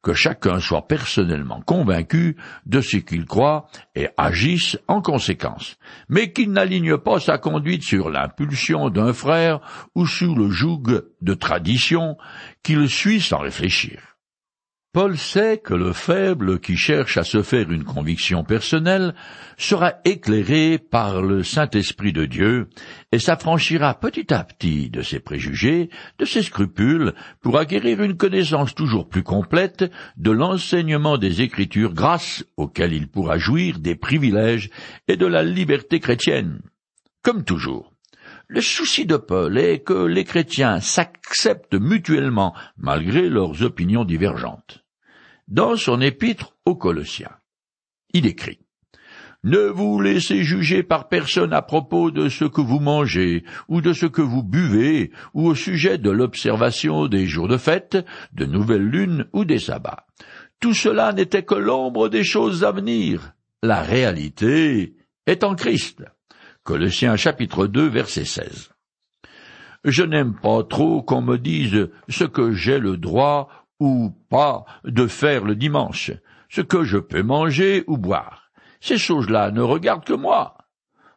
que 0.08 0.14
chacun 0.14 0.62
soit 0.62 0.88
personnellement 0.88 1.60
convaincu 1.60 2.38
de 2.66 2.80
ce 2.80 2.96
qu'il 2.96 3.26
croit 3.26 3.68
et 3.94 4.08
agisse 4.16 4.78
en 4.88 5.02
conséquence, 5.02 5.76
mais 6.08 6.32
qu'il 6.32 6.54
n'aligne 6.54 6.96
pas 6.96 7.20
sa 7.20 7.38
conduite 7.38 7.84
sur 7.84 8.10
l'impulsion 8.10 8.90
d'un 8.90 9.12
frère 9.12 9.60
ou 9.96 10.06
sous 10.06 10.34
le 10.34 10.50
joug 10.50 11.04
de 11.22 11.34
tradition 11.34 12.16
qu'il 12.64 12.88
suit 12.88 13.20
sans 13.20 13.40
réfléchir. 13.40 14.17
Paul 14.94 15.18
sait 15.18 15.60
que 15.60 15.74
le 15.74 15.94
faible 15.94 16.60
qui 16.60 16.76
cherche 16.76 17.18
à 17.18 17.24
se 17.24 17.44
faire 17.44 17.72
une 17.72 17.84
conviction 17.84 18.44
personnelle 18.44 19.14
sera 19.58 19.96
éclairé 20.06 20.80
par 20.80 21.22
le 21.22 21.44
Saint-Esprit 21.44 22.14
de 22.14 22.26
Dieu 22.26 22.70
et 23.12 23.20
s'affranchira 23.20 24.00
petit 24.00 24.34
à 24.34 24.44
petit 24.44 24.90
de 24.90 25.02
ses 25.02 25.20
préjugés, 25.20 25.90
de 26.18 26.26
ses 26.26 26.42
scrupules, 26.42 27.14
pour 27.42 27.60
acquérir 27.60 28.02
une 28.02 28.18
connaissance 28.18 28.74
toujours 28.74 29.08
plus 29.08 29.24
complète 29.24 29.86
de 30.16 30.32
l'enseignement 30.32 31.18
des 31.18 31.42
Écritures 31.42 31.94
grâce 31.94 32.44
auquel 32.56 32.94
il 32.94 33.08
pourra 33.08 33.38
jouir 33.38 33.80
des 33.80 33.96
privilèges 33.96 34.70
et 35.08 35.18
de 35.18 35.26
la 35.28 35.44
liberté 35.44 36.00
chrétienne. 36.00 36.62
Comme 37.24 37.44
toujours, 37.44 37.94
le 38.48 38.62
souci 38.62 39.06
de 39.06 39.18
Paul 39.18 39.58
est 39.58 39.80
que 39.80 40.06
les 40.06 40.24
chrétiens 40.24 40.80
s'acceptent 40.80 41.76
mutuellement 41.76 42.56
malgré 42.78 43.30
leurs 43.30 43.62
opinions 43.64 44.06
divergentes 44.06 44.86
dans 45.48 45.76
son 45.76 46.02
épître 46.02 46.56
aux 46.66 46.76
Colossiens. 46.76 47.36
Il 48.14 48.26
écrit 48.26 48.60
Ne 49.44 49.68
vous 49.68 50.02
laissez 50.02 50.44
juger 50.44 50.84
par 50.84 51.10
personne 51.10 51.54
à 51.54 51.62
propos 51.62 52.12
de 52.12 52.30
ce 52.30 52.46
que 52.46 52.62
vous 52.62 52.80
mangez, 52.80 53.44
ou 53.68 53.82
de 53.82 53.94
ce 53.94 54.06
que 54.06 54.22
vous 54.22 54.44
buvez, 54.44 55.12
ou 55.34 55.48
au 55.48 55.56
sujet 55.56 55.98
de 55.98 56.10
l'observation 56.10 57.08
des 57.08 57.26
jours 57.26 57.48
de 57.48 57.58
fête, 57.58 57.98
de 58.34 58.46
nouvelles 58.46 58.88
lunes 58.88 59.28
ou 59.34 59.46
des 59.46 59.60
sabbats. 59.60 60.06
Tout 60.60 60.74
cela 60.74 61.14
n'était 61.14 61.44
que 61.44 61.56
l'ombre 61.56 62.10
des 62.10 62.24
choses 62.24 62.64
à 62.64 62.72
venir. 62.72 63.34
La 63.62 63.82
réalité 63.82 64.96
est 65.26 65.44
en 65.44 65.56
Christ. 65.56 66.04
Colossiens 66.68 67.16
chapitre 67.16 67.66
2 67.66 67.88
verset 67.88 68.26
16. 68.26 68.74
Je 69.86 70.04
n'aime 70.04 70.34
pas 70.34 70.64
trop 70.64 71.02
qu'on 71.02 71.22
me 71.22 71.38
dise 71.38 71.88
ce 72.10 72.26
que 72.26 72.52
j'ai 72.52 72.78
le 72.78 72.98
droit 72.98 73.48
ou 73.80 74.12
pas 74.30 74.66
de 74.84 75.08
faire 75.08 75.46
le 75.46 75.56
dimanche, 75.56 76.12
ce 76.50 76.60
que 76.60 76.84
je 76.84 76.98
peux 76.98 77.24
manger 77.24 77.86
ou 77.88 77.98
boire. 77.98 78.52
Ces 78.82 78.98
choses-là 78.98 79.52
ne 79.52 79.62
regardent 79.62 80.04
que 80.04 80.12
moi. 80.12 80.58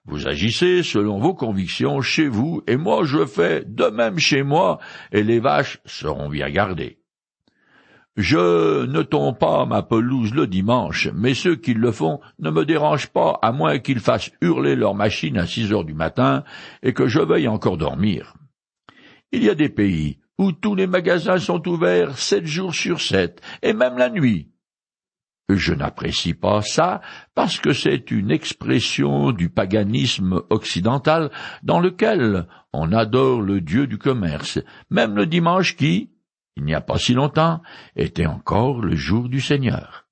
Vous 0.04 0.28
agissez 0.28 0.84
selon 0.84 1.18
vos 1.18 1.34
convictions 1.34 2.00
chez 2.00 2.28
vous, 2.28 2.62
et 2.68 2.76
moi 2.76 3.02
je 3.02 3.26
fais 3.26 3.64
de 3.66 3.86
même 3.86 4.20
chez 4.20 4.44
moi, 4.44 4.78
et 5.10 5.24
les 5.24 5.40
vaches 5.40 5.80
seront 5.84 6.28
bien 6.28 6.48
gardées. 6.48 6.99
Je 8.16 8.86
ne 8.86 9.02
tombe 9.02 9.38
pas 9.38 9.64
ma 9.66 9.82
pelouse 9.82 10.34
le 10.34 10.46
dimanche, 10.46 11.08
mais 11.14 11.34
ceux 11.34 11.56
qui 11.56 11.74
le 11.74 11.92
font 11.92 12.20
ne 12.38 12.50
me 12.50 12.64
dérangent 12.64 13.08
pas, 13.08 13.38
à 13.40 13.52
moins 13.52 13.78
qu'ils 13.78 14.00
fassent 14.00 14.32
hurler 14.40 14.74
leur 14.74 14.94
machine 14.94 15.38
à 15.38 15.46
six 15.46 15.72
heures 15.72 15.84
du 15.84 15.94
matin 15.94 16.44
et 16.82 16.92
que 16.92 17.06
je 17.06 17.20
veuille 17.20 17.48
encore 17.48 17.76
dormir. 17.76 18.34
Il 19.32 19.44
y 19.44 19.48
a 19.48 19.54
des 19.54 19.68
pays 19.68 20.18
où 20.38 20.52
tous 20.52 20.74
les 20.74 20.86
magasins 20.86 21.38
sont 21.38 21.66
ouverts 21.68 22.18
sept 22.18 22.46
jours 22.46 22.74
sur 22.74 23.00
sept, 23.00 23.40
et 23.62 23.74
même 23.74 23.98
la 23.98 24.10
nuit. 24.10 24.48
Je 25.48 25.74
n'apprécie 25.74 26.34
pas 26.34 26.62
ça 26.62 27.00
parce 27.34 27.58
que 27.58 27.72
c'est 27.72 28.10
une 28.10 28.30
expression 28.30 29.32
du 29.32 29.50
paganisme 29.50 30.42
occidental 30.50 31.30
dans 31.62 31.80
lequel 31.80 32.46
on 32.72 32.92
adore 32.92 33.42
le 33.42 33.60
dieu 33.60 33.86
du 33.86 33.98
commerce, 33.98 34.58
même 34.90 35.14
le 35.14 35.26
dimanche 35.26 35.76
qui, 35.76 36.10
il 36.60 36.66
n'y 36.66 36.74
a 36.74 36.82
pas 36.82 36.98
si 36.98 37.14
longtemps, 37.14 37.62
était 37.96 38.26
encore 38.26 38.82
le 38.82 38.94
jour 38.94 39.30
du 39.30 39.40
Seigneur. 39.40 40.06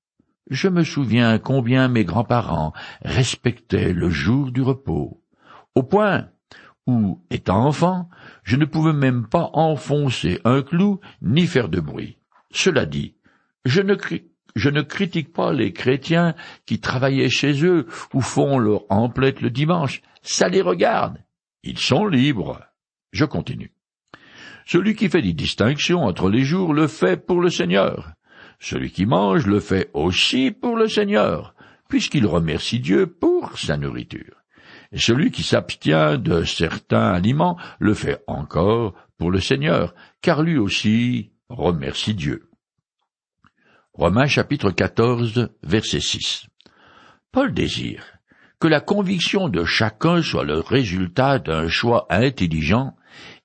Je 0.51 0.69
me 0.69 0.83
souviens 0.83 1.39
combien 1.39 1.89
mes 1.89 2.05
grands-parents 2.05 2.73
respectaient 3.03 3.93
le 3.93 4.09
jour 4.09 4.51
du 4.51 4.63
repos, 4.63 5.23
au 5.75 5.83
point 5.83 6.29
où, 6.87 7.23
étant 7.29 7.67
enfant, 7.67 8.09
je 8.45 8.57
ne 8.57 8.65
pouvais 8.65 8.95
même 8.95 9.29
pas 9.29 9.51
enfoncer 9.53 10.41
un 10.45 10.63
clou 10.63 11.01
ni 11.21 11.47
faire 11.47 11.69
de 11.69 11.81
bruit. 11.81 12.17
Cela 12.51 12.87
dit, 12.87 13.15
je 13.67 13.83
ne, 13.83 13.95
je 14.57 14.71
ne 14.71 14.81
critique 14.81 15.35
pas 15.35 15.53
les 15.53 15.75
chrétiens 15.75 16.35
qui 16.65 16.81
travaillaient 16.81 17.29
chez 17.29 17.63
eux 17.63 17.87
ou 18.15 18.23
font 18.23 18.59
leur 18.59 18.85
emplette 18.89 19.43
le 19.43 19.51
dimanche. 19.51 20.01
Ça 20.23 20.49
les 20.49 20.63
regarde. 20.63 21.19
Ils 21.63 21.79
sont 21.79 22.07
libres. 22.07 22.63
Je 23.13 23.27
continue. 23.27 23.75
Celui 24.69 24.95
qui 24.95 25.09
fait 25.09 25.23
des 25.23 25.33
distinctions 25.33 26.05
entre 26.05 26.29
les 26.29 26.45
jours 26.45 26.75
le 26.75 26.87
fait 26.87 27.17
pour 27.17 27.41
le 27.41 27.51
Seigneur. 27.51 28.13
Celui 28.61 28.91
qui 28.91 29.07
mange 29.07 29.47
le 29.47 29.59
fait 29.59 29.91
aussi 29.95 30.53
pour 30.53 30.77
le 30.77 30.89
Seigneur, 30.89 31.55
puisqu'il 31.89 32.27
remercie 32.27 32.79
Dieu 32.79 33.07
pour 33.07 33.59
sa 33.59 33.77
nourriture 33.77 34.39
celui 34.97 35.31
qui 35.31 35.43
s'abstient 35.43 36.19
de 36.19 36.45
certains 36.45 37.13
aliments 37.13 37.59
le 37.79 37.95
fait 37.95 38.23
encore 38.27 38.95
pour 39.19 39.31
le 39.31 39.41
Seigneur, 39.41 39.95
car 40.23 40.43
lui 40.43 40.57
aussi 40.57 41.33
remercie 41.49 42.15
Dieu. 42.15 42.49
Romains 43.93 44.27
chapitre 44.27 44.71
14 44.71 45.51
verset 45.63 46.01
6 46.01 46.47
Paul 47.33 47.53
désire 47.53 48.05
que 48.61 48.69
la 48.69 48.81
conviction 48.81 49.49
de 49.49 49.65
chacun 49.65 50.23
soit 50.23 50.45
le 50.45 50.61
résultat 50.61 51.39
d'un 51.39 51.69
choix 51.69 52.07
intelligent 52.11 52.97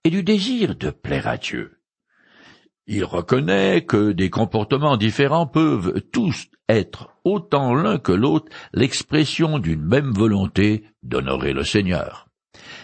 et 0.03 0.09
du 0.09 0.23
désir 0.23 0.75
de 0.75 0.89
plaire 0.89 1.27
à 1.27 1.37
Dieu. 1.37 1.79
Il 2.85 3.05
reconnaît 3.05 3.85
que 3.85 4.11
des 4.11 4.29
comportements 4.29 4.97
différents 4.97 5.47
peuvent 5.47 6.01
tous 6.11 6.47
être, 6.67 7.09
autant 7.23 7.73
l'un 7.73 7.97
que 7.97 8.11
l'autre, 8.11 8.51
l'expression 8.73 9.57
d'une 9.59 9.85
même 9.85 10.11
volonté 10.11 10.83
d'honorer 11.01 11.53
le 11.53 11.63
Seigneur. 11.63 12.27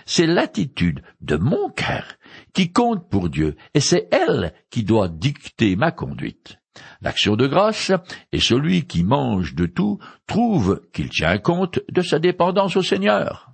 C'est 0.06 0.26
l'attitude 0.26 1.04
de 1.22 1.36
mon 1.36 1.70
cœur 1.70 2.16
qui 2.54 2.72
compte 2.72 3.10
pour 3.10 3.30
Dieu, 3.30 3.56
et 3.74 3.82
c'est 3.82 4.08
elle 4.12 4.54
qui 4.70 4.84
doit 4.84 5.10
dicter 5.10 5.76
ma 5.76 5.92
conduite. 5.92 6.58
L'action 7.02 7.36
de 7.36 7.48
grâce, 7.48 7.92
et 8.32 8.40
celui 8.40 8.88
qui 8.88 9.04
mange 9.04 9.54
de 9.54 9.66
tout 9.66 10.00
trouve 10.28 10.82
qu'il 10.94 11.10
tient 11.10 11.38
compte 11.40 11.80
de 11.92 12.02
sa 12.02 12.20
dépendance 12.20 12.78
au 12.78 12.84
Seigneur. 12.84 13.49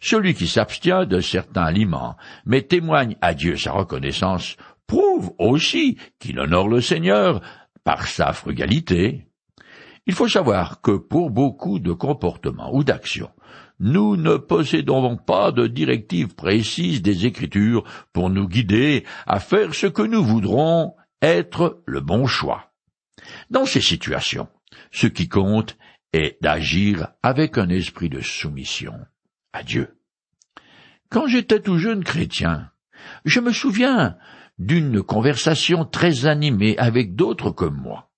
Celui 0.00 0.34
qui 0.34 0.46
s'abstient 0.46 1.06
de 1.06 1.20
certains 1.20 1.64
aliments, 1.64 2.16
mais 2.44 2.62
témoigne 2.62 3.16
à 3.20 3.34
Dieu 3.34 3.56
sa 3.56 3.72
reconnaissance, 3.72 4.56
prouve 4.86 5.32
aussi 5.38 5.98
qu'il 6.18 6.38
honore 6.38 6.68
le 6.68 6.80
Seigneur 6.80 7.40
par 7.84 8.06
sa 8.06 8.32
frugalité. 8.32 9.26
Il 10.06 10.14
faut 10.14 10.28
savoir 10.28 10.80
que 10.80 10.96
pour 10.96 11.30
beaucoup 11.30 11.78
de 11.78 11.92
comportements 11.92 12.74
ou 12.74 12.82
d'actions, 12.84 13.30
nous 13.80 14.16
ne 14.16 14.36
possédons 14.36 15.16
pas 15.16 15.52
de 15.52 15.66
directives 15.66 16.34
précises 16.34 17.02
des 17.02 17.26
Écritures 17.26 17.84
pour 18.12 18.30
nous 18.30 18.48
guider 18.48 19.04
à 19.26 19.38
faire 19.38 19.74
ce 19.74 19.86
que 19.86 20.02
nous 20.02 20.24
voudrons 20.24 20.94
être 21.22 21.82
le 21.86 22.00
bon 22.00 22.26
choix. 22.26 22.72
Dans 23.50 23.66
ces 23.66 23.80
situations, 23.80 24.48
ce 24.90 25.06
qui 25.06 25.28
compte 25.28 25.76
est 26.12 26.42
d'agir 26.42 27.08
avec 27.22 27.58
un 27.58 27.68
esprit 27.68 28.08
de 28.08 28.20
soumission 28.20 28.94
à 29.58 29.64
Dieu. 29.64 29.98
Quand 31.10 31.26
j'étais 31.26 31.60
tout 31.60 31.78
jeune 31.78 32.04
chrétien, 32.04 32.70
je 33.24 33.40
me 33.40 33.52
souviens 33.52 34.16
d'une 34.58 35.02
conversation 35.02 35.84
très 35.84 36.26
animée 36.26 36.78
avec 36.78 37.16
d'autres 37.16 37.50
comme 37.50 37.76
moi, 37.76 38.10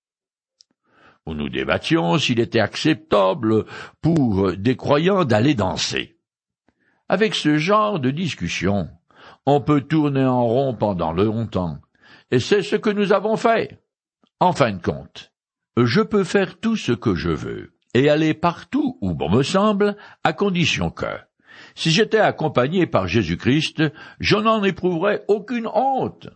où 1.25 1.33
nous 1.33 1.49
débattions 1.49 2.19
s'il 2.19 2.39
était 2.39 2.59
acceptable 2.59 3.65
pour 4.01 4.53
des 4.53 4.75
croyants 4.75 5.25
d'aller 5.25 5.55
danser. 5.55 6.19
Avec 7.09 7.33
ce 7.33 7.57
genre 7.57 7.99
de 7.99 8.11
discussion, 8.11 8.89
on 9.47 9.61
peut 9.61 9.81
tourner 9.81 10.25
en 10.25 10.45
rond 10.45 10.75
pendant 10.75 11.11
longtemps, 11.11 11.79
et 12.29 12.39
c'est 12.39 12.61
ce 12.61 12.75
que 12.75 12.91
nous 12.91 13.13
avons 13.13 13.35
fait. 13.35 13.83
En 14.39 14.53
fin 14.53 14.73
de 14.73 14.81
compte, 14.81 15.31
je 15.75 16.01
peux 16.01 16.23
faire 16.23 16.59
tout 16.59 16.75
ce 16.75 16.91
que 16.91 17.15
je 17.15 17.29
veux, 17.29 17.73
et 17.95 18.09
aller 18.09 18.35
partout 18.35 18.97
ou 19.01 19.13
bon 19.13 19.29
me 19.29 19.43
semble, 19.43 19.97
à 20.23 20.33
condition 20.33 20.89
que, 20.91 21.05
si 21.81 21.89
j'étais 21.89 22.19
accompagné 22.19 22.85
par 22.85 23.07
Jésus-Christ, 23.07 23.81
je 24.19 24.35
n'en 24.35 24.63
éprouverais 24.63 25.23
aucune 25.27 25.65
honte. 25.65 26.29